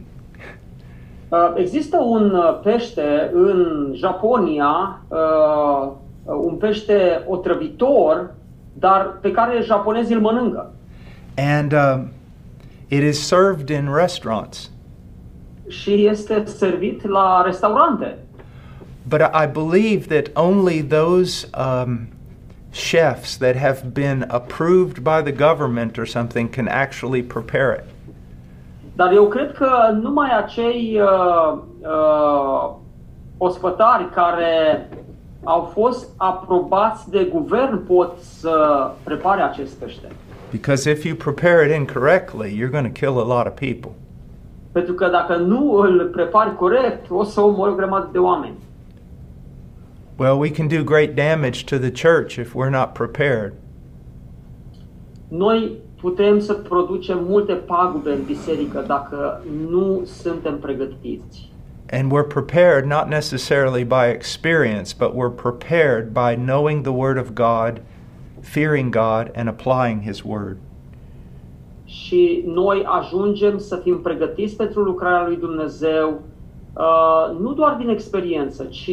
[1.28, 5.92] Uh, Există un uh, pește în Japonia, uh,
[6.24, 8.34] un pește otrăvitor,
[8.72, 10.72] dar pe care japonezii îl mănâncă.
[11.36, 12.08] And um,
[12.88, 14.70] it is served in restaurants.
[15.68, 18.18] Și este servit la restaurante.
[19.08, 22.08] But I believe that only those um,
[22.72, 27.84] chefs that have been approved by the government or something can actually prepare it.
[28.96, 32.70] Dar eu cred că numai acei uh, uh,
[33.38, 34.88] ospătari care
[35.44, 40.08] au fost aprobați de guvern pot să prepare acest pește.
[40.50, 43.90] Because if you prepare it incorrectly, you're going to kill a lot of people.
[44.72, 48.54] Pentru că dacă nu îl prepari corect, o să omori o grămadă de oameni.
[50.22, 53.54] Well, we can do great damage to the church if we're not prepared.
[55.28, 61.52] Noi putem să producem multe pagube în biserică dacă nu suntem pregătiți.
[61.90, 67.34] And we're prepared not necessarily by experience, but we're prepared by knowing the Word of
[67.34, 67.80] God,
[68.40, 70.56] fearing God, and applying His Word.
[71.84, 76.31] Și noi ajungem să fim pregătiți pentru lucrarea lui Dumnezeu, uh,
[77.40, 78.90] nu doar din experiență, ci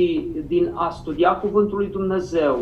[0.47, 2.59] din a studia Cuvântul lui Dumnezeu,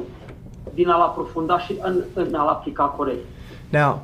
[0.74, 3.26] din a-l aprofunda și în, în a-l aplica corect.
[3.70, 4.02] Now,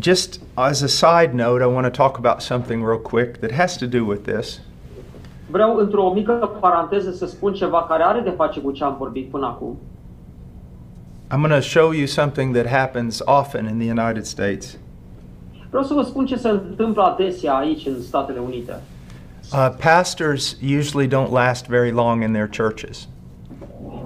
[0.00, 3.76] just as a side note, I want to talk about something real quick that has
[3.76, 4.60] to do with this.
[5.50, 9.30] Vreau într-o mică paranteză să spun ceva care are de face cu ce am vorbit
[9.30, 9.78] până acum.
[11.30, 14.78] I'm going to show you something that happens often in the United States.
[15.68, 18.80] Vreau să vă spun ce se întâmplă adesea aici în Statele Unite.
[19.52, 23.08] Uh, pastors usually don't last very long in their churches.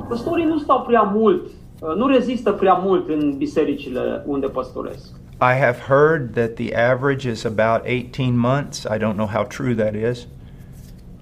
[0.09, 1.43] Păstorii nu stau prea mult,
[1.81, 5.07] uh, nu rezistă prea mult în bisericile unde păstoresc.
[5.41, 8.85] I have heard that the average is about 18 months.
[8.85, 10.27] I don't know how true that is.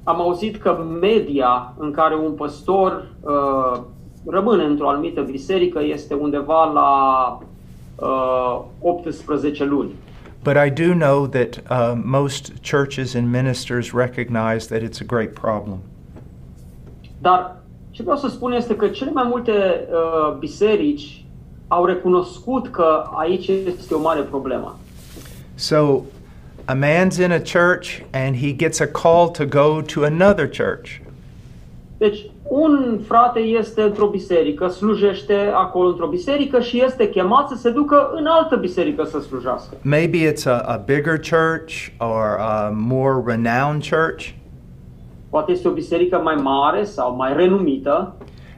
[0.05, 3.81] Am auzit că media în care un păstor uh,
[4.27, 7.39] rămâne într-o anumită biserică este undeva la
[7.97, 9.95] uh, 18 luni.
[10.42, 15.35] But I do know that uh, most churches and ministers recognize that it's a great
[15.35, 15.79] problem.
[17.20, 17.57] Dar
[17.90, 21.24] ce vreau să spun este că cele mai multe uh, biserici
[21.68, 24.79] au recunoscut că aici este o mare problemă.
[25.55, 26.03] So
[26.64, 31.00] a man's in a church and he gets a call to go to another church.
[32.01, 37.71] Deci, un frate este într-o biserică, slujește acolo într-o biserică și este chemat să se
[37.71, 39.77] ducă în altă biserică să slujească.
[39.83, 44.29] Maybe it's a, a bigger church or a more renowned church.
[45.31, 48.14] Poate este o biserică mai mare sau mai renumită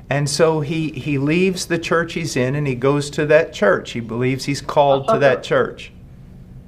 [0.09, 3.93] And so he, he leaves the church he's in and he goes to that church.
[3.93, 5.91] He believes he's called to that church.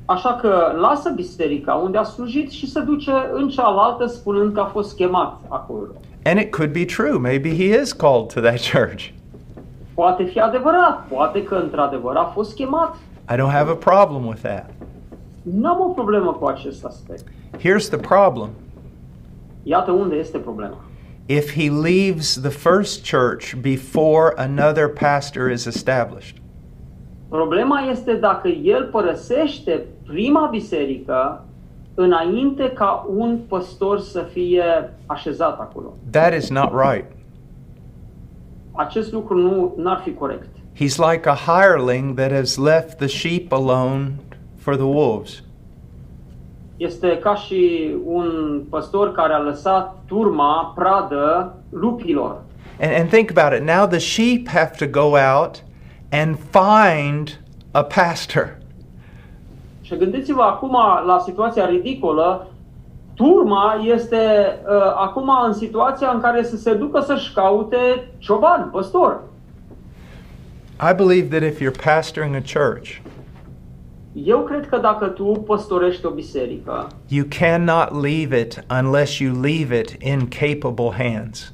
[0.05, 4.65] Așa că lasă biserica unde a slujit și se duce în cealaltă spunând că a
[4.65, 5.87] fost chemat acolo.
[6.25, 7.19] And it could be true.
[7.19, 9.13] Maybe he is called to that church.
[9.95, 12.97] Poate fi adevărat, poate că într-adevăr a fost chemat.
[13.31, 14.71] I don't have a problem with that.
[15.43, 17.25] N-am o problemă cu acest aspect.
[17.59, 18.49] Here's the problem
[19.63, 20.77] Iată unde este problema.
[21.27, 26.37] if he leaves the first church before another pastor is established,
[27.29, 31.45] Problema este dacă el părăsește prima biserică
[31.95, 35.95] înainte ca un păstor să fie așezat acolo.
[36.11, 37.13] That is not right.
[38.73, 40.49] Acest lucru nu n-ar fi corect.
[40.75, 44.13] He's like a hireling that has left the sheep alone
[44.57, 45.43] for the wolves.
[46.77, 52.43] Este ca și un păstor care a lăsat turma pradă lupilor.
[52.81, 53.67] And, and think about it.
[53.67, 55.63] Now the sheep have to go out
[56.11, 57.41] and find
[57.71, 58.59] a pastor.
[59.85, 60.77] Și gândiți-vă acum
[61.07, 62.47] la situația ridicolă.
[63.15, 64.17] Turma este
[64.67, 69.21] uh, acum în situația în care să se ducă să-și caute cioban, păstor.
[70.91, 72.91] I believe that if you're pastoring a church,
[74.13, 79.79] Eu cred că dacă tu păstorești o biserică, you cannot leave it unless you leave
[79.79, 81.53] it in capable hands.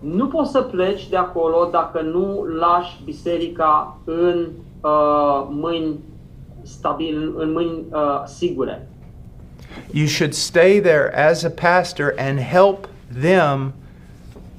[0.00, 4.48] nu poți să pleci de acolo dacă nu lași biserica în
[4.80, 5.98] uh, mâini
[6.70, 8.88] stabil, în mâini uh, sigure.
[9.92, 12.88] You should stay there as a pastor and help
[13.20, 13.72] them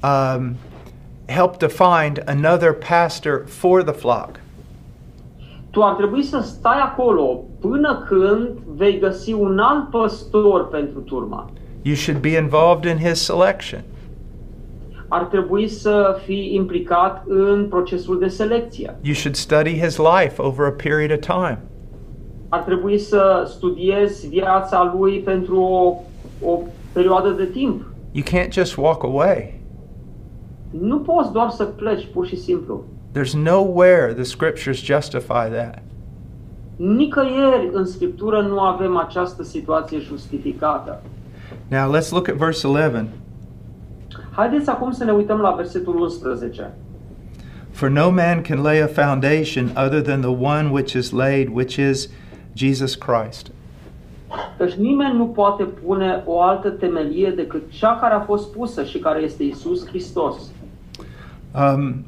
[0.02, 0.56] um,
[1.28, 4.40] help to find another pastor for the flock.
[5.70, 11.50] Tu ar trebui să stai acolo până când vei găsi un alt păstor pentru turma.
[11.82, 13.82] You should be involved in his selection.
[15.08, 18.96] Ar trebui să fii implicat în procesul de selecție.
[19.00, 21.58] You should study his life over a period of time.
[22.52, 25.94] Ar trebui să studiezi viața lui pentru o,
[26.50, 26.58] o
[26.92, 27.84] perioadă de timp.
[28.10, 29.60] You can't just walk away.
[30.70, 32.84] Nu poți doar să pleci pur și simplu.
[33.14, 35.82] There's nowhere the scriptures justify that.
[36.76, 41.02] Nicăieri în Scriptură nu avem această situație justificată.
[41.68, 43.08] Now let's look at verse 11.
[44.30, 46.74] Haideți acum să ne uităm la versetul 11.
[47.70, 51.76] For no man can lay a foundation other than the one which is laid, which
[51.76, 52.08] is
[52.54, 53.50] Jesus Christ.
[54.58, 58.98] Căci nimeni nu poate pune o altă temelie decât cea care a fost pusă și
[58.98, 60.36] care este Isus Hristos.
[61.54, 62.04] Um,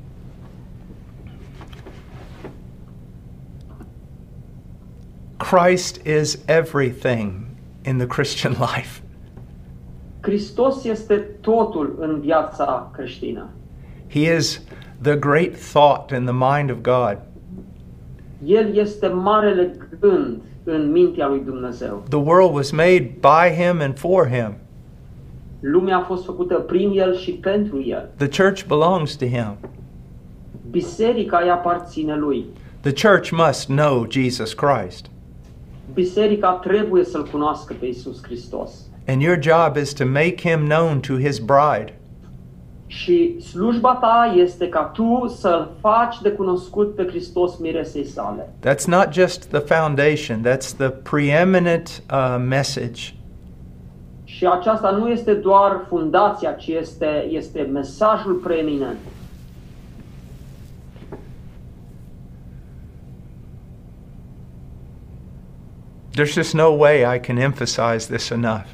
[5.36, 7.46] Christ is everything
[7.84, 9.02] in the Christian life.
[10.20, 13.48] Hristos este totul în viața creștină.
[14.10, 14.62] He is
[15.02, 17.18] the great thought in the mind of God.
[18.44, 22.02] El este marele gând în mintea lui Dumnezeu.
[22.08, 24.54] The world was made by him and for him.
[25.60, 28.10] Lumea a fost făcută prin El și pentru El.
[28.16, 29.56] The church belongs to him.
[30.70, 32.44] Biserica îi aparține Lui.
[32.80, 35.06] The church must know Jesus Christ.
[35.92, 38.70] Biserica trebuie să-L cunoască pe Isus Hristos.
[39.06, 41.93] And your job is to make him known to his bride.
[42.86, 48.52] Și slujba ta este ca tu să-L faci de cunoscut pe Hristos miresei sale.
[48.66, 53.14] That's not just the foundation, that's the preeminent uh, message.
[54.24, 58.98] Și aceasta nu este doar fundația, ci este, este mesajul preeminent.
[66.14, 68.66] There's just no way I can emphasize this enough.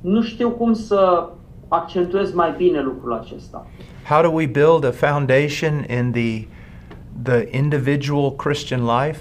[0.00, 1.28] Nu știu cum să
[1.70, 3.66] accentuez mai bine lucrul acesta.
[4.08, 6.46] How do we build a foundation in the
[7.22, 9.20] the individual Christian life?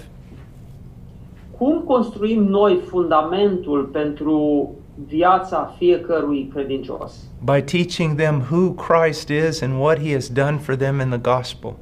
[1.58, 4.70] Cum construim noi fundamentul pentru
[5.08, 7.14] viața fiecărui credincios?
[7.44, 11.38] By teaching them who Christ is and what he has done for them in the
[11.38, 11.76] gospel.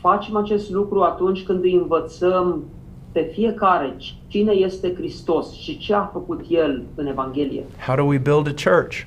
[0.00, 2.64] Facem acest lucru atunci când îi învățăm
[3.12, 3.96] pe fiecare
[4.26, 7.64] cine este Hristos și ce a făcut El în Evanghelie.
[7.86, 9.06] How do we build a church?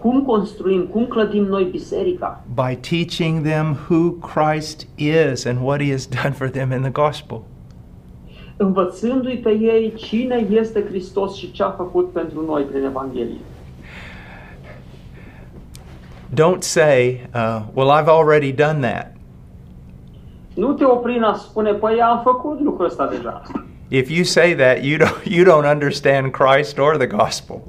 [0.00, 2.44] Cum construim, cum clădim noi biserica?
[2.54, 6.90] By teaching them who Christ is and what he has done for them in the
[6.90, 7.42] gospel.
[8.56, 13.40] Învățându-i pe ei cine este Hristos și ce a făcut pentru noi prin Evanghelie.
[16.34, 19.14] Don't say, uh, well, I've already done that.
[20.54, 23.42] Nu te opri în a spune, păi am făcut lucrul ăsta deja.
[23.88, 27.62] If you say that, you don't, you don't understand Christ or the gospel.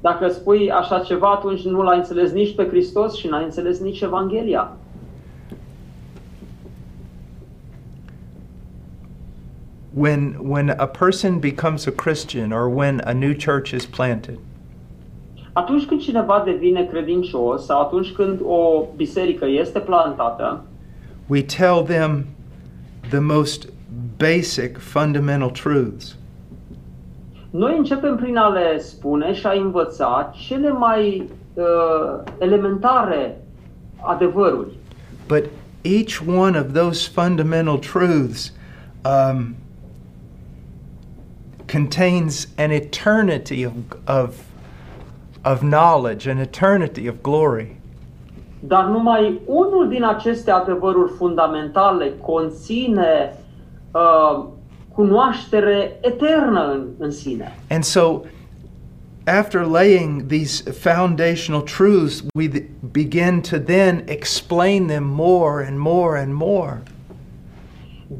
[0.00, 4.00] Dacă spui așa ceva, atunci nu l-ai înțeles nici pe Hristos și n-ai înțeles nici
[4.00, 4.76] Evanghelia.
[9.94, 14.38] When, when a person becomes a Christian or when a new church is planted,
[15.58, 20.64] Atunci când cineva devine credincios sau atunci când o biserică este plantată,
[21.26, 22.24] we tell them
[23.08, 23.68] the most
[24.16, 26.17] basic fundamental truths.
[27.50, 33.40] Noi începem prin a le spune și a învăța cele mai uh, elementare
[34.00, 34.76] adevăruri.
[35.26, 35.44] But
[35.82, 38.52] each one of those fundamental truths
[39.04, 39.54] um,
[41.72, 43.72] contains an eternity of,
[44.06, 44.34] of,
[45.44, 47.76] of knowledge, an eternity of glory.
[48.60, 53.36] Dar numai unul din aceste adevăruri fundamentale conține
[53.92, 54.44] uh,
[54.98, 57.58] cunoaștere eternă în, în sine.
[57.70, 58.20] And so,
[59.40, 66.20] after laying these foundational truths, we th- begin to then explain them more and more
[66.20, 66.82] and more.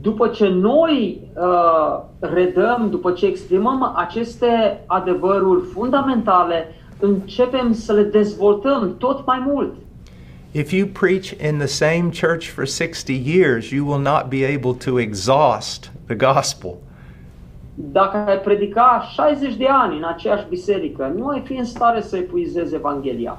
[0.02, 6.66] După ce noi uh, redăm, după ce exprimăm aceste adevăruri fundamentale,
[7.00, 9.74] începem să le dezvoltăm tot mai mult.
[10.52, 14.74] If you preach in the same church for 60 years, you will not be able
[14.74, 16.78] to exhaust the gospel.
[17.74, 22.16] Dacă ai predica 60 de ani în aceeași biserică, nu ai fi în stare să
[22.16, 23.38] epuizezi Evanghelia.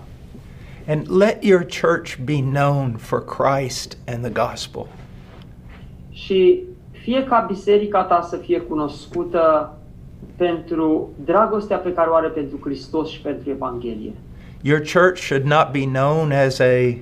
[0.88, 4.88] And let your church be known for Christ and the gospel.
[6.12, 9.74] Și fie ca biserica ta să fie cunoscută
[10.36, 14.14] pentru dragostea pe care o are pentru Hristos și pentru Evanghelie.
[14.62, 17.01] Your church should not be known as a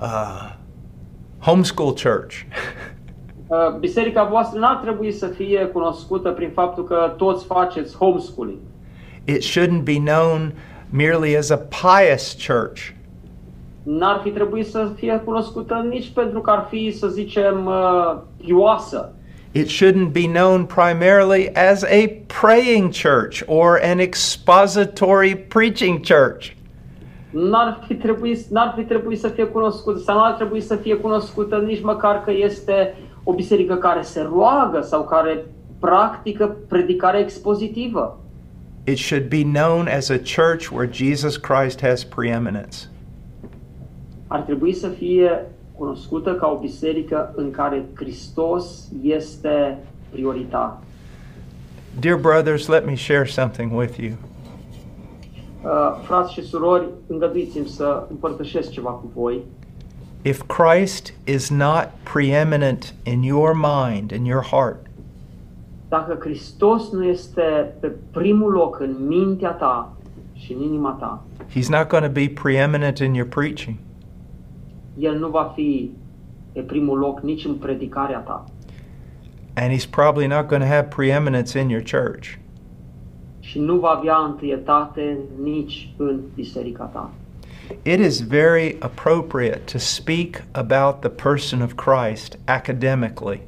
[0.00, 0.52] uh,
[1.40, 2.44] homeschool church.
[3.52, 8.58] Uh, Biserica voastră n-ar trebui să fie cunoscută prin faptul că toți faceți homeschooling.
[9.24, 10.52] it shouldn't be known
[10.90, 12.92] merely as a pious church.
[13.82, 19.12] N-ar fi trebuit să fie cunoscută nici pentru că ar fi, să zicem, uh, pioasă.
[19.52, 22.08] It shouldn't be known primarily as a
[22.40, 26.52] praying church or an expository preaching church.
[27.32, 31.56] N-ar fi trebuit, n-ar fi trebuit să fie cunoscută sau n-ar trebui să fie cunoscută
[31.56, 35.44] nici măcar că este o biserică care se roagă sau care
[35.78, 38.20] practică predicare expozitivă.
[38.84, 42.76] It should be known as a church where Jesus Christ has preeminence.
[44.26, 49.78] Ar trebui să fie cunoscută ca o biserică în care Hristos este
[50.10, 50.78] prioritar.
[52.00, 54.12] Dear brothers, let me share something with you.
[56.02, 59.40] Frați și surori, îngăduiți-mi să împărtășesc ceva cu voi.
[60.22, 64.86] If Christ is not preeminent in your mind, in your heart,
[65.88, 69.92] Dacă Hristos nu este pe primul loc în mintea ta
[70.32, 71.22] și în inima ta,
[71.56, 73.76] He's not going to be preeminent in your preaching.
[74.98, 75.90] El nu va fi
[76.52, 78.44] pe primul loc nici în predicarea ta
[79.54, 82.38] And He's probably not going to have preeminence in your church.
[83.42, 87.10] Și nu va avea întâietate nici în biserica ta.
[87.82, 93.40] It is very appropriate to speak about the person of Christ academically.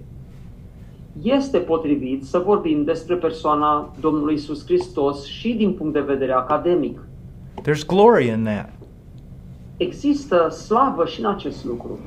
[1.22, 6.99] Este potrivit să vorbim despre persoana Domnului Isus Hristos și din punct de vedere academic.
[7.62, 8.68] There's glory in that.
[9.76, 11.99] Există slavă și în acest lucru.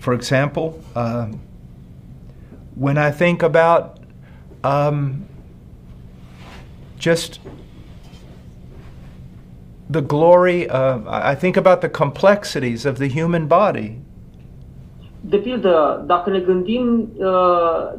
[0.00, 1.38] For example, um,
[2.78, 3.84] when I think about
[4.64, 5.12] um,
[6.98, 7.40] just
[9.90, 13.98] the glory, of, I think about the complexities of the human body.
[15.20, 17.26] De pildă, dacă ne gândim uh,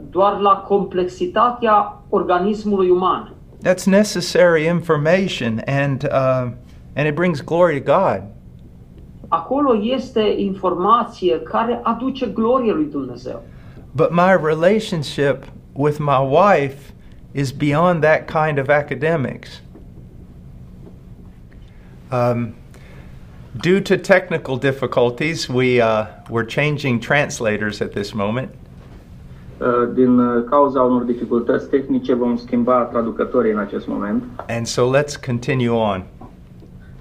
[0.09, 3.33] doar la complexitatea organismului uman,
[3.63, 6.51] That's necessary information, and uh,
[6.95, 8.23] and it brings glory to God.
[9.27, 13.41] acolo este informație care aduce glorie lui Dumnezeu.
[13.95, 15.43] But my relationship
[15.73, 16.93] with my wife
[17.33, 19.61] is beyond that kind of academics.
[22.11, 22.55] Um,
[23.61, 28.49] due to technical difficulties, we uh, we're changing translators at this moment.
[29.61, 34.97] Uh, Din uh, cauza unor dificultăți tehnice vom schimba traducătorii în acest moment And so
[34.97, 36.03] let's continue on.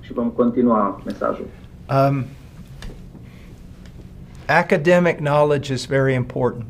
[0.01, 1.47] și vom continua mesajul.
[1.91, 2.25] Um,
[4.47, 6.65] academic knowledge is very important,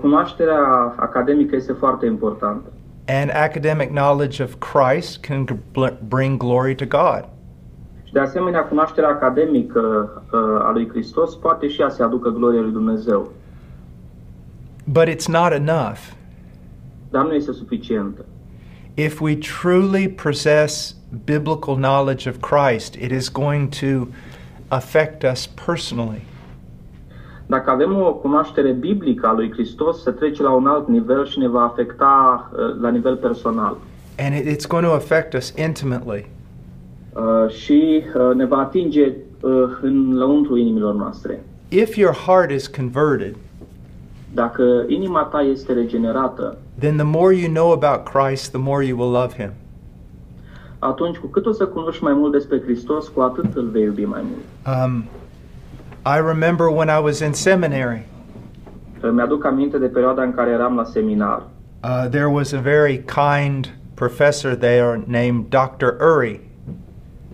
[0.00, 2.68] Cunoașterea academică este foarte importantă
[3.06, 5.44] and academic knowledge of Christ can
[6.08, 7.24] bring glory to God.
[8.04, 9.80] și de asemenea cunoașterea academică
[10.32, 13.30] uh, a lui Hristos poate și ea să aducă glorie lui Dumnezeu,
[14.84, 15.98] But it's not enough.
[17.10, 18.24] dar nu este suficientă.
[18.94, 24.06] If we truly possess biblical knowledge of Christ, it is going to
[24.68, 26.22] affect us personally.
[27.50, 31.38] Dacă avem o cunoaștere biblică a lui Hristos, se trece la un alt nivel și
[31.38, 33.76] ne va afecta uh, la nivel personal.
[34.18, 36.28] And it, it's going to affect us intimately.
[37.14, 39.50] Uh, și uh, ne va atinge uh,
[39.82, 41.42] în lăuntru inimilor noastre.
[41.68, 43.34] If your heart is converted,
[44.34, 48.98] Dacă inima ta este regenerată, then the more you know about Christ, the more you
[48.98, 49.50] will love him.
[50.78, 54.04] atunci cu cât o să cunoști mai mult despre Hristos, cu atât îl vei iubi
[54.04, 54.76] mai mult.
[54.84, 55.04] Um,
[56.06, 58.02] I remember when I was in seminary,
[59.02, 61.42] Îmi aduc aminte de perioada în care eram la seminar.
[61.84, 65.96] uh, there was a very kind professor there named Dr.
[66.16, 66.40] Uri.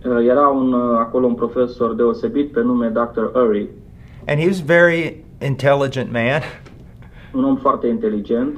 [0.04, 3.30] Uh, Era un, uh, acolo un profesor deosebit pe nume Dr.
[3.34, 3.68] Urry,
[4.28, 6.40] And he was a very intelligent man.
[7.34, 8.54] un om foarte inteligent.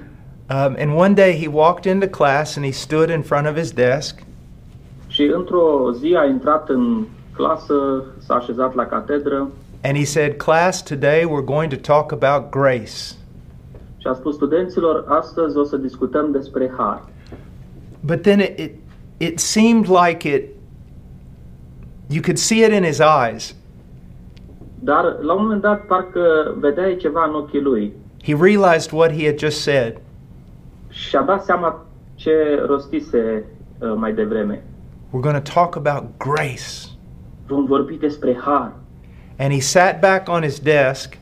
[0.51, 3.71] Um, and one day he walked into class and he stood in front of his
[3.73, 4.23] desk
[5.09, 7.05] Și într-o zi a intrat în
[7.37, 9.49] clasă, s-a așezat la catedră
[9.85, 13.15] and he said, Class, today we're going to talk about grace.
[14.01, 17.03] și a spus studenților, astăzi o să discutăm despre har.
[18.01, 18.73] But then it, it,
[19.17, 20.45] it seemed like it,
[22.09, 23.55] you could see it in his eyes.
[24.81, 29.25] Dar la un moment dat parcă vedeai ceva în ochii lui He realized what he
[29.27, 30.01] had just said.
[30.89, 33.45] și a dat seama ce rostise
[33.79, 34.63] uh, mai devreme.
[35.11, 36.89] We're going to talk about grace.
[37.47, 38.73] Vom vorbi despre har.
[39.39, 41.19] And he sat back on his desk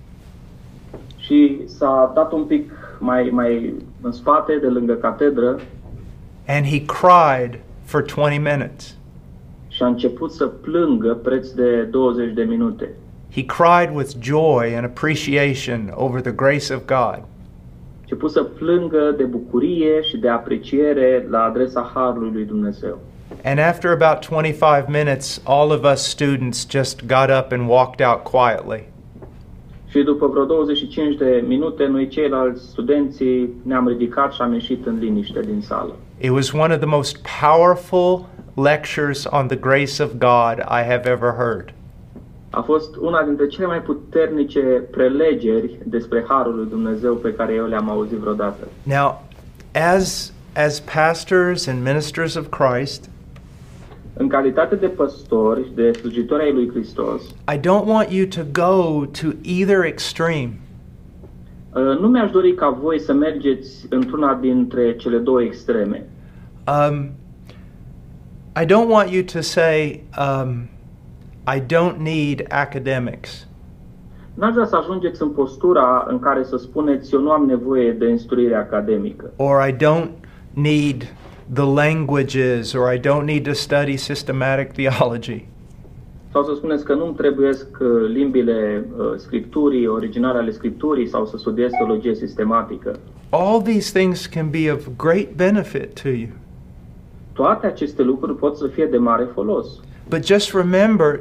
[1.18, 5.60] Și s-a dat un pic mai, mai în spate, de lângă catedră,
[6.48, 8.94] and he cried for 20 minutes.
[9.68, 12.90] și a început să plângă preț de 20 de minute.
[13.32, 17.22] He cried with joy and appreciation over the grace of God.
[18.00, 22.98] Început să plângă de bucurie și de apreciere la adresa harului lui Dumnezeu.
[23.44, 28.24] And after about 25 minutes, all of us students just got up and walked out
[28.24, 28.88] quietly.
[29.88, 34.98] Și după vreo 25 de minute, noi ceilalți studenții ne-am ridicat și am ieșit în
[34.98, 35.96] liniște din sală.
[36.18, 41.10] It was one of the most powerful lectures on the grace of God I have
[41.10, 41.74] ever heard.
[42.50, 44.60] A fost una dintre cele mai puternice
[44.90, 48.68] prelegeri despre harul lui Dumnezeu pe care eu le-am auzit vreodată.
[48.82, 49.22] Now,
[49.94, 53.10] as as pastors and ministers of Christ,
[54.18, 57.22] În calitate de păstori și de slujitori ai lui Hristos,
[57.54, 60.58] I don't want you to go to either extreme.
[61.74, 66.06] uh, nu mi-aș dori ca voi să mergeți într-una dintre cele două extreme.
[66.66, 67.10] Um,
[68.62, 70.68] I don't want you to say, um,
[71.56, 73.46] I don't need academics.
[74.34, 78.08] N-aș vrea să ajungeți în postura în care să spuneți eu nu am nevoie de
[78.08, 80.08] instruire academică or I don't
[80.54, 81.02] need
[81.54, 85.48] the languages, or I don't need to study systematic theology.
[86.36, 91.36] sau să spuneți că nu-mi trebuiesc uh, limbile uh, scripturii, originale ale scripturii sau să
[91.36, 92.98] studiez teologie sistematică.
[93.30, 96.28] All these things can be of great benefit to you.
[97.32, 99.66] Toate aceste lucruri pot să fie de mare folos.
[100.08, 101.20] But just remember,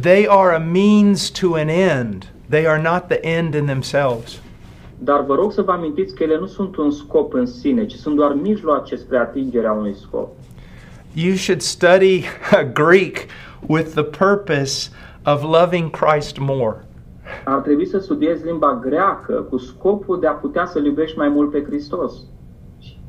[0.00, 2.32] they are a means to an end.
[2.48, 4.40] They are not the end in themselves.
[4.98, 7.94] Dar vă rog să vă amintiți că ele nu sunt un scop în sine, ci
[7.94, 10.28] sunt doar mijloace spre atingerea unui scop.
[11.14, 12.24] You should study
[12.72, 13.16] Greek
[13.66, 14.90] with the purpose
[15.24, 16.84] of loving Christ more.
[17.44, 21.50] Ar trebui să studiezi limba greacă cu scopul de a putea să-L iubești mai mult
[21.50, 22.12] pe Hristos.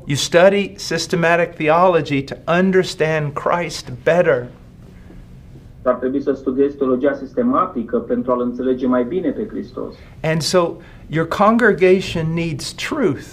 [0.04, 4.46] You study systematic theology to understand Christ better.
[5.82, 9.94] Ar trebui să studiezi teologia sistematică pentru a-L înțelege mai bine pe Hristos.
[10.22, 10.72] And so
[11.08, 13.26] your congregation needs truth.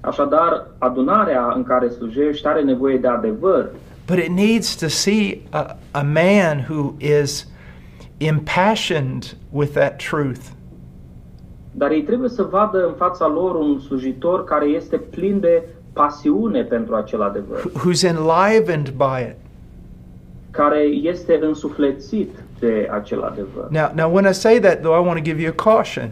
[0.00, 3.68] Așadar, adunarea în care slujești are nevoie de adevăr,
[4.06, 7.46] But it needs to see a, a man who is
[8.18, 10.40] impassioned with that truth.
[11.72, 15.62] dar ei trebuie să vadă în fața lor un slujitor care este plin de
[15.92, 19.34] pasiune pentru acel adevăr, who's enlivened by it.
[20.50, 23.68] care este însuflețit de acel adevăr.
[23.70, 26.10] Now, now, when I say that, though, I want to give you a caution.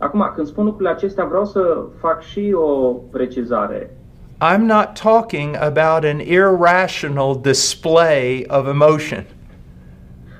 [0.00, 3.96] Acum, când spun lucrurile acestea, vreau să fac și o precizare.
[4.40, 9.24] I'm not talking about an irrational display of emotion.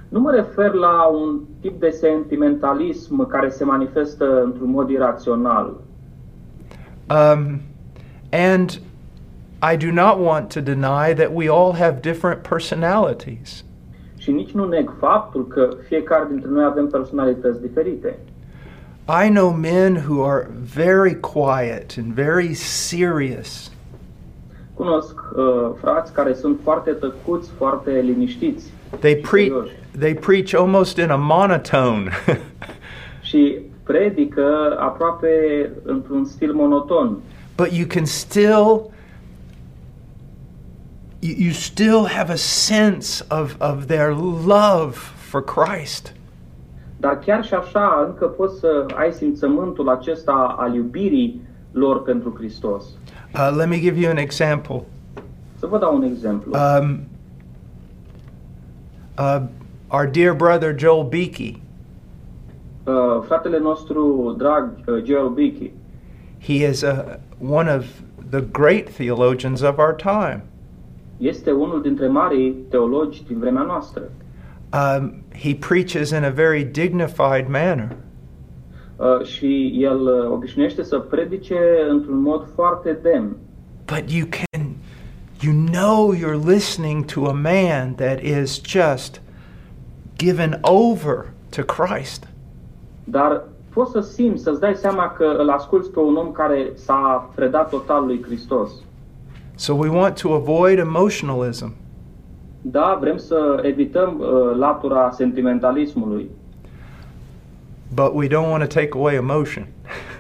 [0.08, 5.76] Nu mă refer la un tip de sentimentalism care se manifestă într-un mod irațional.
[7.10, 7.60] Um,
[8.32, 8.80] and
[9.72, 13.64] I do not want to deny that we all have different personalities.
[14.16, 18.18] Și nici nu neg faptul că fiecare dintre noi avem personalități diferite.
[19.10, 23.70] I know men who are very quiet and very serious.
[24.74, 31.10] Cunosc uh, frați care sunt foarte tăcuți, foarte liniștiți They preach they preach almost in
[31.10, 32.10] a monotone.
[33.28, 37.18] și predică aproape într-un stil monoton.
[37.56, 38.90] but you can still
[41.20, 44.12] you, you still have a sense of, of their
[44.46, 44.96] love
[45.30, 46.12] for Christ.
[47.00, 51.40] Dar chiar și așa, încă poți să ai simțământul acesta al iubirii
[51.72, 52.84] lor pentru Hristos.
[53.34, 54.82] Uh, let me give you an example.
[55.58, 56.52] Să vă dau un exemplu.
[56.52, 57.00] Um,
[59.18, 59.40] uh,
[59.88, 61.62] our dear brother Joel Beakey.
[62.84, 65.72] Uh, fratele nostru drag, uh, Joel Beakey,
[66.42, 67.84] He is a, one of
[68.30, 70.44] the great theologians of our time.
[71.16, 74.02] este unul dintre marii teologi din vremea noastră.
[74.72, 77.96] Um, he preaches in a very dignified manner.
[78.96, 81.56] Uh, și el uh, obișnuiește să predice
[81.88, 83.36] într-un mod foarte demn.
[83.86, 84.76] But you can,
[85.40, 89.20] you know, you're listening to a man that is just
[90.16, 92.28] given over to Christ.
[93.04, 93.42] Dar
[93.72, 97.68] poți să simți, să-ți dai seama că îl asculți pe un om care s-a predat
[97.68, 98.70] total lui Hristos.
[99.54, 101.74] So we want to avoid emotionalism.
[102.62, 106.30] Da, vrem să evităm uh, latura sentimentalismului,
[107.94, 109.66] But we don't want to take away emotion.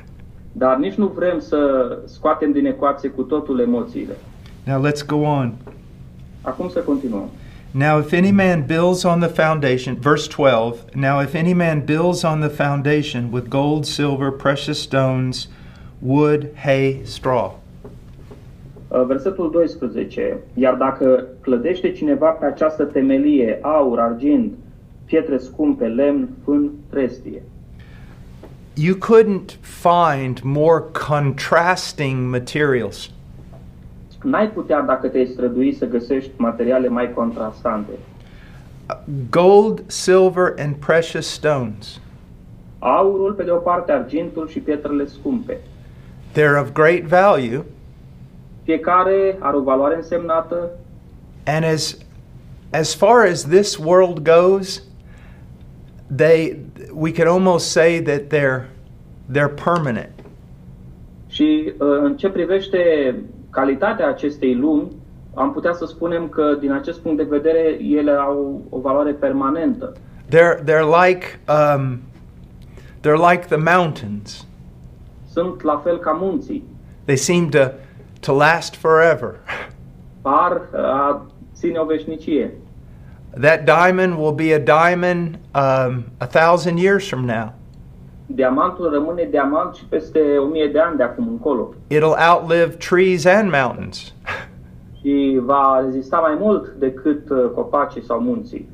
[0.52, 1.58] dar nici nu vrem să
[2.04, 4.16] scoatem din ecuație cu totul emoțiile.
[4.64, 5.52] Now let's go on.
[6.42, 7.30] Acum să continuăm.
[7.72, 12.24] Now, if any man builds on the foundation, verse 12, now if any man builds
[12.24, 15.48] on the foundation with gold, silver, precious stones,
[16.00, 17.59] wood, hay, straw.
[18.90, 20.38] Uh, Versetul 12.
[20.54, 24.54] Iar dacă clădește cineva pe această temelie aur, argint,
[25.04, 27.42] pietre scumpe, lemn, fân, trestie.
[28.74, 33.10] You couldn't find more contrasting materials.
[34.22, 37.90] N-ai putea, dacă te-ai strădui, să găsești materiale mai contrastante.
[39.30, 42.00] Gold, silver, and precious stones.
[42.78, 45.58] Aurul, pe de o parte, argintul și pietrele scumpe.
[46.32, 47.64] They're of great value,
[48.62, 50.70] Fiecare are o valoare însemnată
[51.46, 51.96] and as
[52.72, 54.82] as far as this world goes,
[56.08, 56.60] they
[56.92, 58.68] we could almost say that they're
[59.28, 60.10] they're permanent.
[61.28, 63.14] și uh, în ce privește
[63.50, 64.88] calitatea acestei lumi,
[65.34, 69.92] am putea să spunem că din acest punct de vedere ele au o valoare permanentă.
[70.28, 72.00] They're they're like um,
[73.00, 74.46] they're like the mountains.
[75.32, 76.64] Sunt la fel ca munții.
[77.04, 77.58] They seem to
[78.20, 79.40] to last forever.
[80.22, 82.50] Par uh, a ține o veșnicie.
[83.40, 87.52] That diamond will be a diamond um, a thousand years from now.
[88.26, 91.74] Diamantul rămâne diamant și peste o mie de ani de acum încolo.
[91.88, 94.12] It'll outlive trees and mountains.
[95.00, 98.68] Și va rezista mai mult decât uh, copacii sau munții.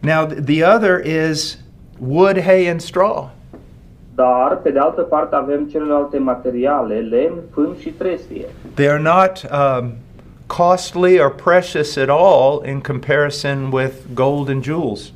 [0.00, 1.58] Now the other is
[1.98, 3.30] wood, hay, and straw.
[4.16, 8.44] Dar, pe de altă parte, avem celelalte materiale, lemn, fân și trestie.
[8.74, 9.92] They're not um,
[10.46, 15.12] costly or precious at all in comparison with gold and jewels.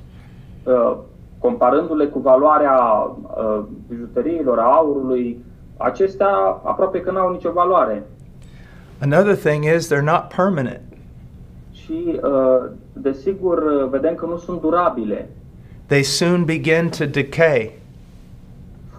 [0.65, 0.97] Uh,
[1.39, 5.45] comparându-le cu valoarea uh, bijuteriilor, a aurului,
[5.77, 8.03] acestea aproape că n-au nicio valoare.
[9.01, 10.81] Another thing is they're not permanent.
[11.73, 15.29] Și, uh, desigur, vedem că nu sunt durabile.
[15.87, 17.80] They soon begin to decay.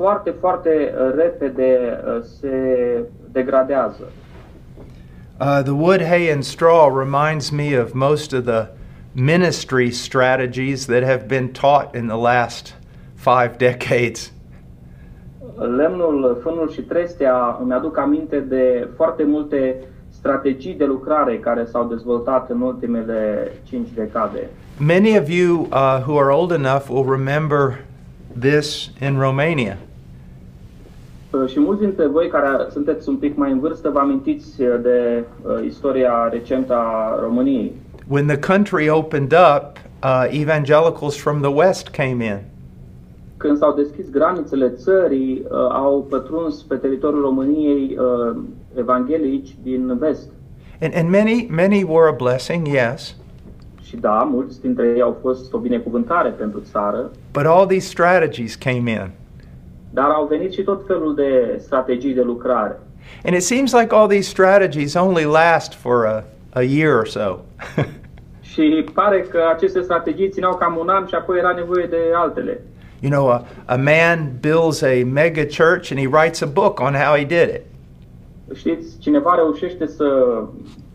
[0.01, 2.49] Foarte, foarte uh, repede uh, se
[3.31, 4.03] degradează.
[5.39, 8.67] Uh, the wood, hay, and straw reminds me of most of the
[9.11, 12.75] ministry strategies that have been taught in the last
[13.15, 14.33] five decades.
[15.55, 19.75] Lemnul, fânul și trestea îmi aduc aminte de foarte multe
[20.09, 24.49] strategii de lucrare care s-au dezvoltat în ultimele cinci decade.
[24.77, 27.79] Many of you uh, who are old enough will remember
[28.39, 29.77] this in Romania.
[31.31, 34.75] Uh, Și mulți dintre voi care sunteți un pic mai în vârstă vă amintiți uh,
[34.81, 37.75] de uh, istoria recentă a României.
[38.07, 42.39] When the country opened up, uh, evangelicals from the West came in.
[43.37, 48.37] Când s-au deschis granițele țării, uh, au pătruns pe teritoriul României uh,
[48.75, 50.29] evanghelici din vest.
[50.81, 53.15] And, and many, many were a blessing, yes.
[53.81, 58.55] Și da, mulți dintre ei au fost o binecuvântare pentru țară, But all these strategies
[58.55, 59.11] came in.
[59.93, 62.79] Dar au venit și tot felul de strategii de lucrare.
[63.25, 66.23] And it seems like all these strategies only last for a,
[66.53, 67.39] a year or so.
[68.51, 72.61] Și pare că aceste strategii țineau cam un an și apoi era nevoie de altele.
[73.01, 76.93] you know, a, a man builds a mega church and he writes a book on
[76.93, 77.61] how he did it.
[78.53, 80.05] Știți, cineva reușește să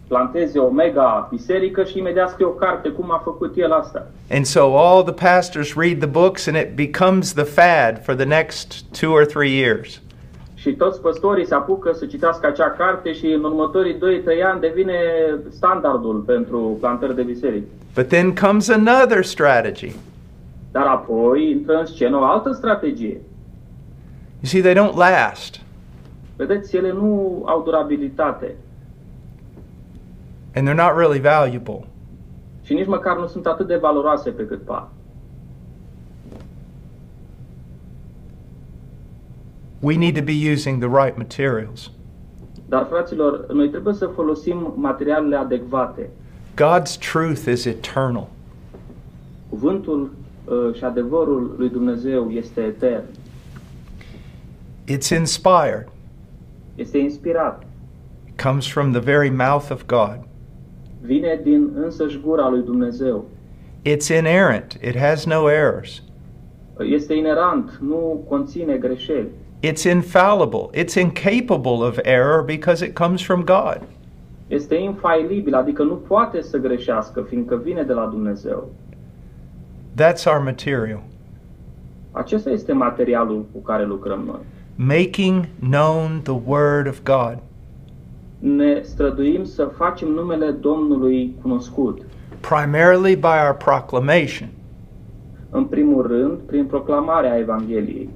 [0.09, 4.07] planteze o mega biserică și imediat scrie o carte cum a făcut el asta.
[4.31, 8.25] And so all the pastors read the books and it becomes the fad for the
[8.25, 10.01] next two or three years.
[10.55, 13.99] Și toți păstorii se apucă să citească acea carte și în următorii 2-3
[14.45, 14.99] ani devine
[15.49, 17.67] standardul pentru plantări de biserici.
[17.95, 19.93] But then comes another strategy.
[20.73, 23.21] Dar apoi intră în scenă o altă strategie.
[24.41, 25.61] You see, they don't last.
[26.37, 28.55] Vedeți, ele nu au durabilitate
[30.57, 31.87] and they're not really valuable.
[32.63, 34.89] și nici măcar nu sunt atât de valoroase pe cât par.
[39.81, 41.91] We need to be using the right materials.
[42.69, 46.11] Dar, fraților, noi trebuie să folosim materialele adecvate.
[46.55, 48.29] God's truth is eternal.
[49.49, 50.11] Cuvântul
[50.45, 53.05] uh, și adevărul lui Dumnezeu este etern,
[54.89, 55.89] It's inspired.
[56.75, 57.63] este inspirat,
[58.43, 60.19] Comes from the very mouth of God.
[61.01, 63.25] Vine din însăși gura lui Dumnezeu.
[63.85, 64.79] It's inerrant.
[64.83, 66.03] It has no errors.
[66.79, 69.29] Este inerant, nu conține greșeli.
[69.63, 70.71] It's infallible.
[70.75, 73.81] It's incapable of error because it comes from God.
[74.49, 78.71] Este infailibil, adică nu poate să greșească, fiindcă vine de la Dumnezeu.
[80.03, 81.03] That's our material.
[82.13, 84.41] Acesta este materialul cu care lucrăm noi.
[84.77, 87.39] Making known the Word of God.
[88.39, 92.01] Ne străduim să facem numele Domnului cunoscut.
[92.41, 94.49] primarily by our proclamation,
[95.51, 98.09] În primul rând, prin proclamarea Evangheliei,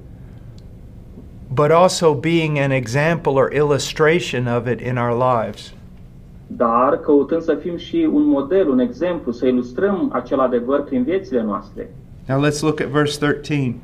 [1.53, 5.73] but also being an example or illustration of it in our lives.
[6.47, 11.43] dar căutând să fim și un model, un exemplu, să ilustrăm acel adevăr prin viețile
[11.43, 11.89] noastre.
[12.27, 13.75] Now let's look at verse 13.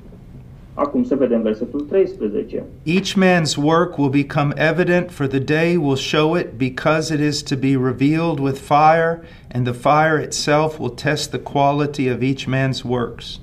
[0.80, 2.64] Acum să vedem versetul 13.
[2.84, 7.42] Each man's work will become evident, for the day will show it, because it is
[7.42, 9.22] to be revealed with fire,
[9.54, 13.40] and the fire itself will test the quality of each man's works.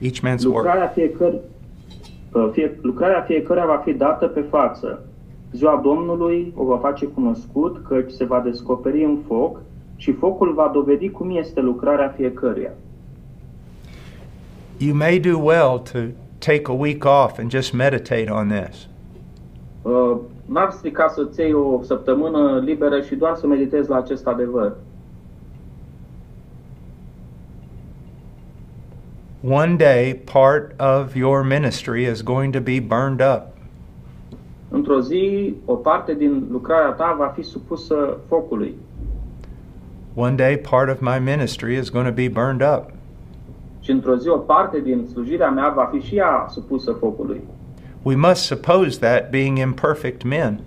[0.00, 0.64] Each man's work.
[0.64, 1.32] Lucrarea, fiecăr...
[2.32, 2.78] uh, fie...
[2.82, 5.04] Lucrarea fiecăruia va fi dată pe față.
[5.52, 9.60] Ziua Domnului o va face cunoscut, căci se va descoperi în foc
[9.96, 12.72] și focul va dovedi cum este lucrarea fiecăruia.
[14.78, 18.88] You may do well to take a week off and just meditate on this.
[19.82, 20.18] Uh,
[20.48, 24.76] N-ar strica să-ți iei o săptămână liberă și doar să meditezi la acest adevăr.
[29.48, 33.42] One day, part of your ministry is going to be burned up.
[34.68, 38.74] Într-o zi, o parte din lucrarea ta va fi supusă focului.
[40.14, 42.95] One day, part of my ministry is going to be burned up.
[43.86, 47.40] Și într-o zi, o parte din slujirea mea va fi și ea supusă focului.
[48.02, 50.60] We must suppose that being imperfect men.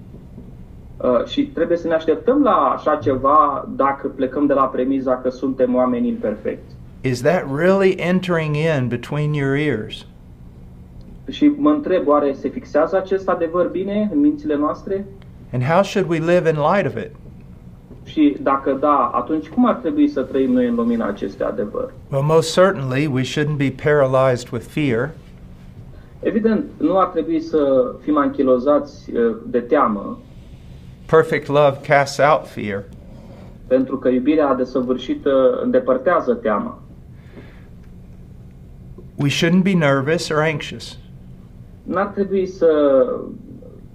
[0.98, 5.30] Uh, și trebuie să ne așteptăm la așa ceva dacă plecăm de la premiza că
[5.30, 6.76] suntem oameni imperfecți.
[7.02, 10.06] Is that really entering in between your ears?
[11.30, 15.06] Și mă întreb, oare se fixează acest adevăr bine în mințile noastre?
[15.54, 17.12] And how should we live in light of it?
[18.20, 21.94] Și dacă da, atunci cum ar trebui să trăim noi în lumina acestui adevăr?
[22.12, 25.10] Well, most certainly, we shouldn't be paralyzed with fear.
[26.20, 30.20] Evident, nu ar trebui să fim anchilozați uh, de teamă,
[31.06, 32.84] Perfect love casts out fear.
[33.68, 36.80] pentru că iubirea desăvârșită îndepărtează teama.
[39.16, 40.98] We shouldn't be nervous or anxious.
[41.84, 42.68] N-ar trebui să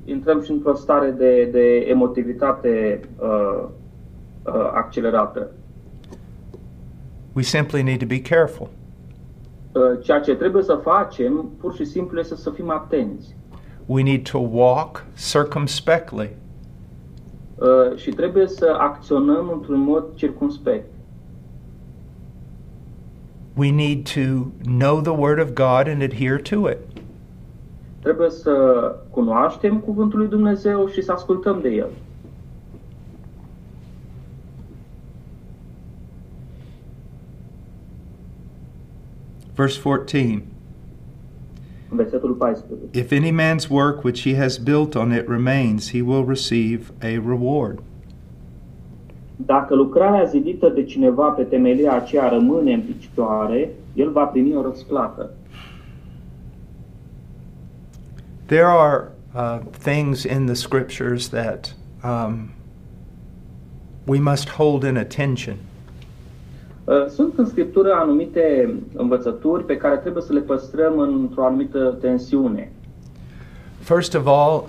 [0.04, 3.64] intrăm și într-o stare de, de emotivitate uh, uh,
[4.72, 5.50] accelerată.
[7.32, 8.68] We simply need to be careful.
[9.72, 13.36] Uh, ceea ce trebuie să facem, pur și simplu, este să fim atenți.
[13.86, 16.36] We need to walk circumspectly.
[17.54, 20.86] Uh, și trebuie să acționăm într-un mod circumspect.
[23.56, 26.78] We need to know the Word of God and adhere to it.
[28.02, 28.52] Trebuie să
[29.10, 31.90] cunoaștem Cuvântul lui Dumnezeu și să ascultăm de El.
[39.54, 40.54] Verse 14
[41.94, 42.90] versetul 14.
[42.92, 47.18] If any man's work which he has built on it remains, he will receive a
[47.18, 47.78] reward.
[49.36, 54.62] Dacă lucrarea zidită de cineva pe temelia aceea rămâne în picioare, el va primi o
[54.62, 55.30] răsplată.
[58.46, 61.74] There are uh, things in the scriptures that
[62.04, 62.50] um,
[64.06, 65.56] we must hold in attention.
[66.84, 72.72] Uh, Sunt în Scriptură anumite învățături pe care trebuie să le păstrăm într-o anumită tensiune.
[73.78, 74.64] First of all,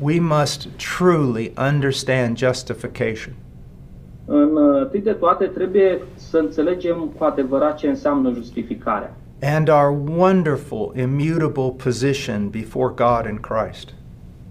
[0.00, 3.34] we must truly understand justification.
[4.26, 9.90] În uh, întâi de toate trebuie să înțelegem cu adevărat ce înseamnă justificarea and our
[9.90, 13.94] wonderful, immutable position before God in Christ.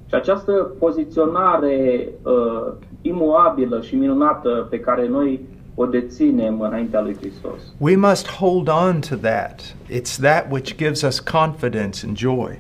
[0.07, 5.39] și această poziționare uh, imuabilă și minunată pe care noi
[5.75, 7.59] o deținem înaintea lui Hristos.
[7.77, 9.75] We must hold on to that.
[9.89, 12.59] It's that which gives us confidence and joy.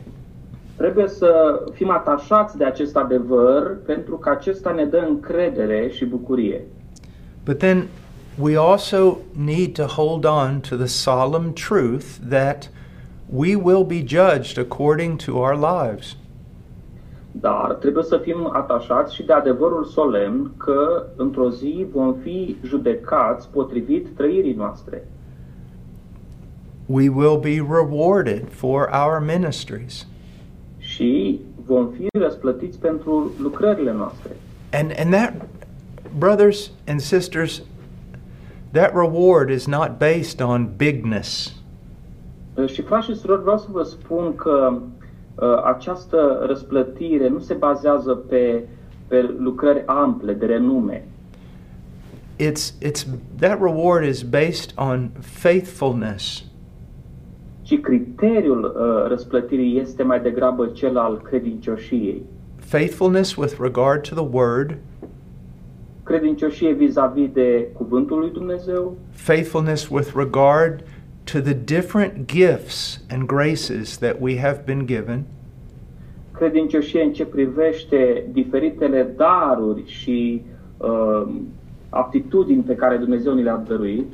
[0.75, 6.61] Trebuie să fim atașați de acest adevăr pentru că acesta ne dă încredere și bucurie.
[7.45, 7.87] But then
[8.39, 12.69] we also need to hold on to the solemn truth that
[13.25, 16.15] we will be judged according to our lives.
[17.39, 23.49] Dar trebuie să fim atașați și de adevărul solemn că într-o zi vom fi judecați
[23.49, 25.07] potrivit trăirii noastre.
[26.85, 30.07] We will be rewarded for our ministries.
[30.77, 34.29] Și vom fi răsplătiți pentru lucrările noastre.
[34.73, 35.33] And and that
[36.17, 37.61] brothers and sisters
[38.71, 41.53] that reward is not based on bigness.
[42.65, 44.81] Și frați și surori, vreau să vă spun că uh,
[45.63, 48.63] această răsplătire nu se bazează pe,
[49.07, 51.07] pe lucrări ample, de renume,
[52.37, 53.05] It's it's
[53.39, 56.43] that reward is based on faithfulness.
[57.61, 62.21] ci criteriul uh, răsplătirii este mai degrabă cel al credincioșiei.
[62.55, 64.77] Faithfulness with regard to the word,
[66.03, 70.83] Credincioșie vis-a-vis de cuvântul lui Dumnezeu, faithfulness with regard
[71.25, 75.23] to the different gifts and graces that we have been given,
[76.31, 80.41] credincioșie în ce privește diferitele daruri și
[80.77, 81.27] uh,
[81.89, 84.05] aptitudini pe care Dumnezeu ni le-a dăruit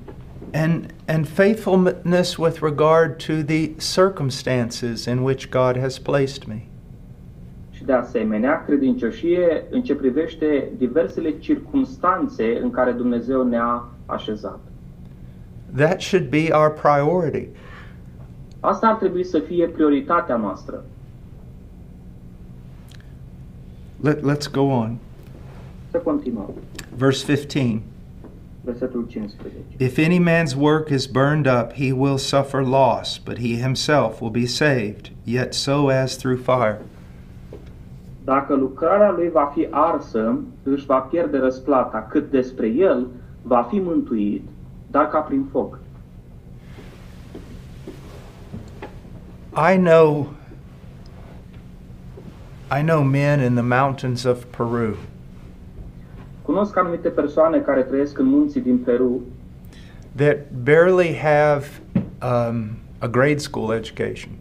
[0.54, 6.66] and and faithfulness with regard to the circumstances in which God has placed me.
[7.72, 14.60] și de asemenea credincioșie în ce privește diversele circumstanțe în care Dumnezeu ne-a așezat.
[15.76, 17.48] That should be our priority.
[18.60, 20.84] Asta ar trebui să fie prioritatea noastră.
[24.02, 24.98] Let, let's go on.
[25.92, 26.54] Să continuăm.
[26.98, 27.82] Verse 15.
[28.64, 29.58] Versetul 15.
[29.78, 34.32] If any man's work is burned up, he will suffer loss, but he himself will
[34.32, 36.82] be saved, yet so as through fire.
[38.24, 43.08] Dacă lucrarea lui va fi arsă, își va pierde răsplata, cât despre el
[43.42, 44.48] va fi mântuit,
[44.92, 45.80] dar ca prin foc.
[49.72, 50.28] I know
[52.80, 54.96] I know men in the mountains of Peru.
[56.42, 59.22] Cunosc anumite persoane care trăiesc în munții din Peru,
[60.16, 61.66] that barely have
[62.22, 62.70] um,
[63.00, 64.32] a grade school education,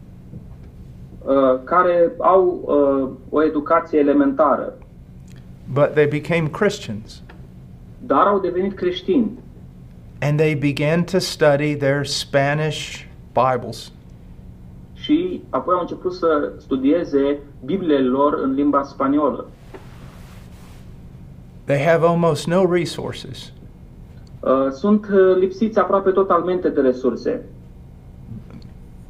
[1.25, 4.73] uh, care au uh, o educație elementară,
[5.73, 7.21] but they became Christians.
[8.05, 9.31] Dar au devenit creștini
[10.21, 13.91] and they began to study their Spanish Bibles.
[14.93, 19.45] și apoi au început să studieze Bibliile lor în limba spaniolă.
[21.65, 23.51] They have almost no resources,
[24.43, 27.45] Uh, Sunt uh, lipsiți aproape totalmente de resurse.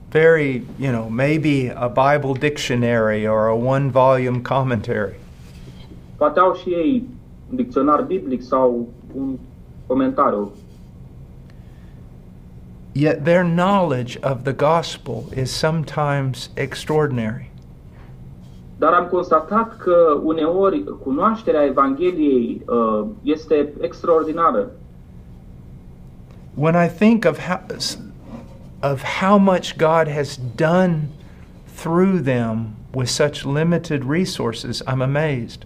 [0.09, 5.19] very, you know, maybe a Bible dictionary or a one volume commentary.
[6.17, 7.03] Poate au și ei
[7.49, 9.37] un dicționar biblic sau un
[9.87, 10.51] comentariu.
[12.93, 17.49] Yet their knowledge of the gospel is sometimes extraordinary.
[18.77, 24.71] Dar am constatat că uneori cunoașterea Evangheliei uh, este extraordinară.
[26.53, 27.59] When I think of how,
[28.91, 31.09] of how much God has done
[31.75, 35.65] through them with such limited resources, I'm amazed.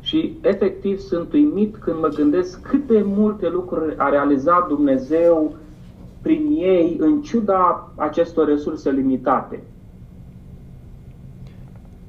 [0.00, 5.56] Și efectiv sunt uimit când mă gândesc cât de multe lucruri a realizat Dumnezeu
[6.20, 9.62] prin ei în ciuda acestor resurse limitate.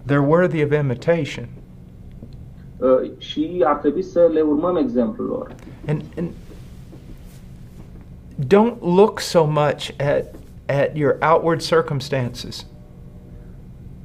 [0.06, 1.48] They're worthy of imitation.
[2.78, 5.56] Uh, și ar trebui să le urmăm exemplul lor.
[5.88, 6.28] And, and
[8.48, 10.36] don't look so much at,
[10.66, 12.66] at your outward circumstances.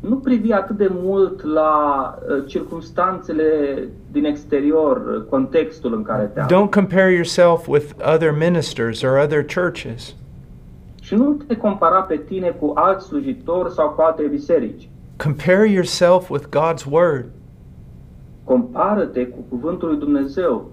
[0.09, 3.79] Nu privi atât de mult la uh, circumstanțele
[4.13, 6.57] din exterior, uh, contextul în care te afli.
[6.57, 10.15] Don't compare yourself with other ministers or other churches.
[11.03, 14.89] Și nu te compara pe tine cu alți slujitori sau cu alte biserici.
[15.17, 17.25] Compare yourself with God's Word.
[18.45, 20.71] Compară-te cu cuvântul lui Dumnezeu.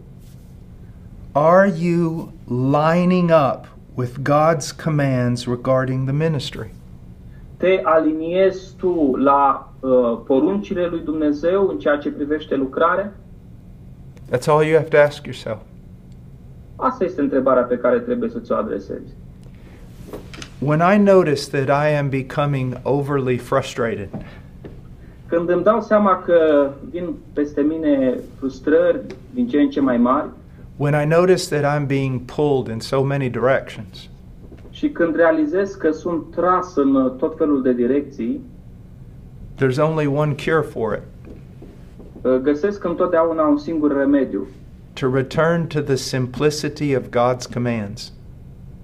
[1.31, 3.65] Are you lining up
[3.95, 6.73] with God's commands regarding the ministry?
[7.61, 13.13] Te aliniezi tu la uh, poruncile lui Dumnezeu în ceea ce privește lucrarea?
[14.31, 15.57] That's all you have to ask yourself.
[16.75, 19.13] Asta este întrebarea pe care trebuie să ți-o adresezi.
[20.59, 24.09] When I notice that I am becoming overly frustrated,
[25.27, 28.99] Când îmi dau seama că vin peste mine frustrări
[29.33, 30.27] din ce în ce mai mari
[30.81, 34.07] when I notice that I'm being pulled in so many directions,
[34.81, 38.41] și când realizez că sunt tras în uh, tot felul de direcții,
[39.55, 41.31] there's only one cure for it,
[42.21, 44.47] uh, găsesc întotdeauna un singur remediu
[44.93, 48.13] to return to the simplicity of God's commands.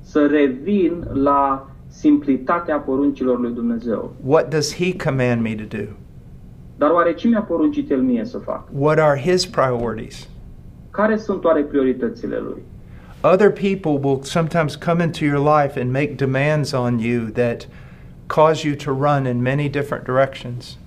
[0.01, 4.13] Să revin la simplitatea poruncilor lui Dumnezeu.
[4.25, 5.83] What does He command me to do?
[6.77, 8.67] Dar oare ce mi-a poruncit El mie să fac?
[8.71, 10.29] What are His priorities?
[10.91, 12.61] Care sunt oare prioritățile Lui?
[13.33, 17.67] Other people will sometimes come into your life and make demands on you that
[18.29, 20.77] cause you to run in many different directions.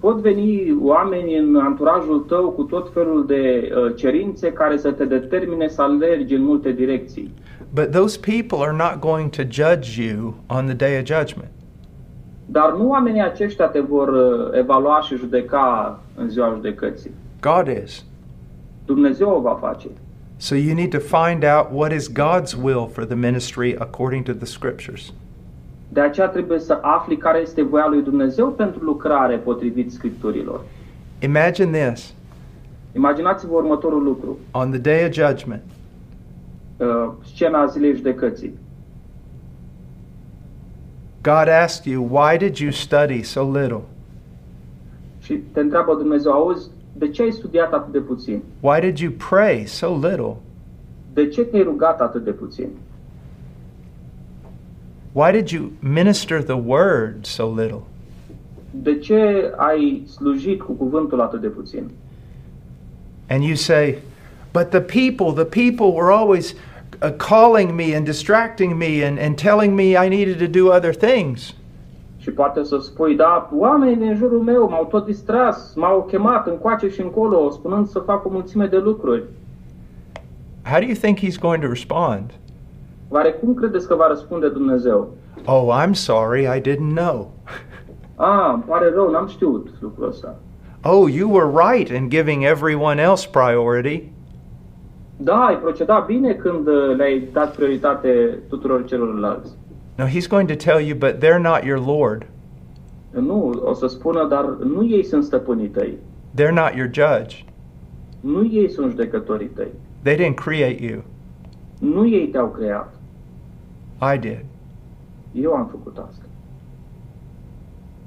[0.00, 5.04] Pot veni oameni în anturajul tău cu tot felul de uh, cerințe care să te
[5.04, 7.30] determine să alergi în multe direcții.
[7.74, 11.50] But those people are not going to judge you on the day of judgment.
[12.46, 17.10] Dar nu oamenii aceștia te vor uh, evalua și judeca în ziua judecății.
[17.40, 18.04] God is.
[18.84, 19.88] Dumnezeu o va face.
[20.42, 24.34] So you need to find out what is God's will for the ministry according to
[24.34, 25.12] the scriptures.
[25.88, 30.60] De aceea trebuie să afli care este voia lui Dumnezeu pentru lucrare potrivit Scripturilor.
[31.18, 32.14] Imagine this
[32.92, 34.38] Imaginați-vă următorul lucru.
[34.50, 35.62] on the day of judgment,
[36.76, 38.54] Uh, scena zilei judecății.
[41.22, 43.80] God asked you, Why did you study so little?
[45.20, 48.42] Și te întreabă Dumnezeu, auzi, de ce ai studiat atât de puțin?
[48.60, 50.36] Why did you pray so little?
[51.12, 52.68] De ce te-ai rugat atât de puțin?
[55.12, 57.82] Why did you minister the word so little?
[58.70, 61.90] De ce ai slujit cu cuvântul atât de puțin?
[63.28, 63.98] And you say,
[64.52, 66.54] But the people, the people were always
[67.02, 70.92] uh, calling me and distracting me and, and telling me I needed to do other
[70.92, 71.54] things.
[72.22, 76.88] Și poate să spui, da, oamenii din jurul meu m-au tot distras, m-au chemat încoace
[76.88, 79.22] și încolo, spunând să fac o mulțime de lucruri.
[80.64, 82.30] How do you think he's going to respond?
[83.08, 85.08] Oare cum credeți că va răspunde Dumnezeu?
[85.46, 87.30] Oh, I'm sorry, I didn't know.
[88.16, 90.34] A, îmi pare rău, n-am știut lucrul ăsta.
[90.84, 94.02] Oh, you were right in giving everyone else priority.
[95.16, 99.50] Da, ai procedat bine când uh, le-ai dat prioritate tuturor celorlalți.
[99.96, 102.26] No, he's going to tell you, but they're not your Lord.
[103.10, 105.96] Nu, o să spună, dar nu ei sunt stăpânii tăi.
[106.34, 107.44] They're not your judge.
[108.20, 109.68] Nu ei sunt judecătorii tăi.
[110.02, 111.02] They didn't create you.
[111.78, 112.94] Nu ei te-au creat.
[114.14, 114.44] I did.
[115.32, 116.24] Eu am făcut asta.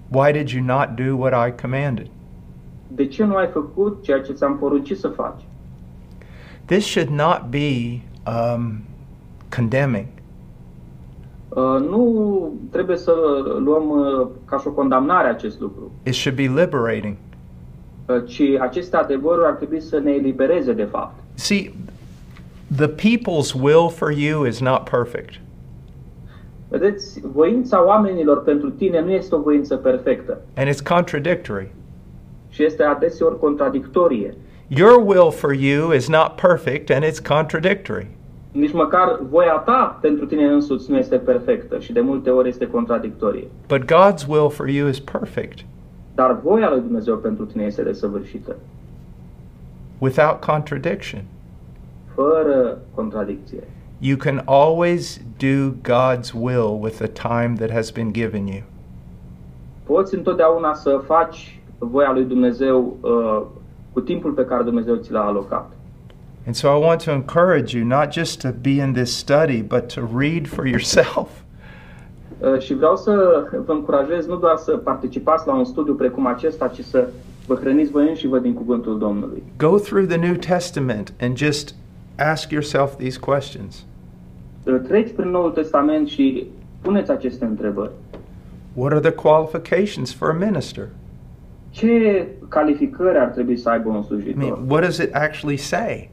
[0.10, 2.08] Why did you not do what I commanded?
[2.88, 5.42] De ce nu ai făcut ceea ce ți-am poruncit să faci?
[6.66, 8.84] This should not be um,
[9.56, 10.08] condemning.
[11.56, 13.12] Uh, nu trebuie să
[13.64, 17.16] luăm uh, ca și o condamnare acest lucru, It should be liberating.
[18.08, 21.14] uh, ci aceste adevăruri ar trebui să ne elibereze de fapt.
[21.34, 21.74] See,
[22.76, 25.30] the people's will for you is not perfect.
[26.68, 31.72] Vedeți, voința oamenilor pentru tine nu este o voință perfectă and it's contradictory.
[32.50, 34.36] și este adeseori contradictorie.
[34.68, 38.08] Your will for you is not perfect and it's contradictory.
[38.56, 42.68] Nici măcar voia ta pentru tine însuți nu este perfectă și de multe ori este
[42.68, 43.48] contradictorie.
[43.68, 45.60] But God's will for you is perfect
[46.16, 48.56] Dar voia lui Dumnezeu pentru tine este desăvârșită,
[49.98, 51.24] without contradiction.
[52.14, 53.64] fără contradicție.
[54.00, 58.62] You can always do God's will with the time that has been given you.
[59.84, 63.42] Poți întotdeauna să faci voia lui Dumnezeu uh,
[63.94, 65.70] cu timpul pe care Dumnezeu ți l-a alocat.
[66.46, 69.90] And so I want to encourage you not just to be in this study, but
[69.90, 71.30] to read for yourself.
[72.40, 76.68] Uh, și vreau să vă încurajez nu doar să participați la un studiu precum acesta,
[76.68, 77.08] ci să
[77.48, 79.44] vă hrăniți voi înși vă din cuvântul Domnului.
[79.58, 81.76] Go through the New Testament and just
[82.18, 83.86] ask yourself these questions.
[84.64, 86.48] Uh, Treci prin Noul Testament și
[86.82, 87.92] puneți aceste întrebări.
[88.74, 90.88] What are the qualifications for a minister?
[91.70, 96.10] Ce calificări ar trebui să aibă un I mean, what does it actually say?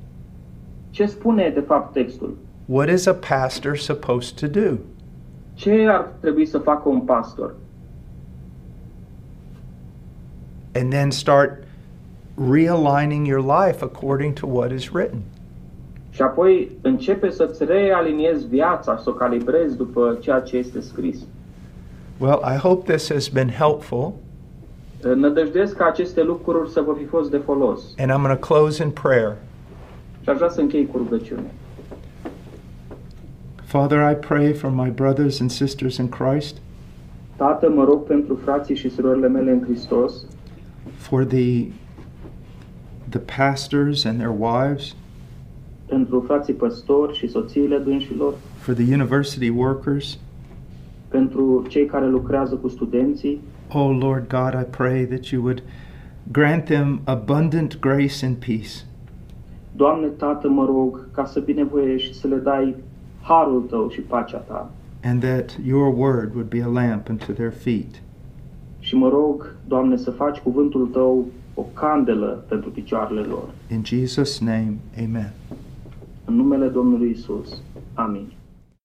[0.93, 2.37] Ce spune de fapt textul?
[2.67, 4.77] What is a pastor supposed to do?
[5.55, 7.55] Ce ar trebui să facă un pastor?
[10.75, 11.65] And then start
[12.51, 15.21] realigning your life according to what is written.
[16.11, 21.19] Și apoi începe să-ți realiniezi viața, să o calibrezi după ceea ce este scris.
[22.19, 24.13] Well, I hope this has been helpful,
[25.15, 27.81] Nădăjduiesc ca aceste lucruri să vă fi fost de folos.
[27.99, 29.37] and I'm going to close in prayer.
[30.23, 31.51] Și aș vrea să închei cu rugăciune.
[33.65, 36.57] Father, I pray for my brothers and sisters in Christ,
[37.37, 40.25] Tată, mă rog pentru frații și surorile mele în Hristos,
[40.97, 41.67] for the
[43.09, 44.95] the pastors and their wives,
[45.87, 50.19] pentru frații păstori și soțiile dânșilor, for the university workers.
[51.09, 53.41] pentru cei care lucrează cu studenții.
[53.73, 55.63] Oh Lord God, I pray that you would
[56.33, 58.85] grant them abundant grace and peace.
[59.77, 62.75] Doamne, Tată, mă rog ca să binevoiești și să le dai
[63.23, 64.71] harul Tău și pacea Ta.
[65.05, 68.03] and that your word would be a lamp unto their feet
[68.79, 73.49] Și mă rog, Doamne, să faci cuvântul Tău o candelă pentru picioarele lor.
[73.71, 75.33] In Jesus' name, amen.
[76.25, 77.63] În numele Domnului Isus.
[77.95, 78.33] Amin.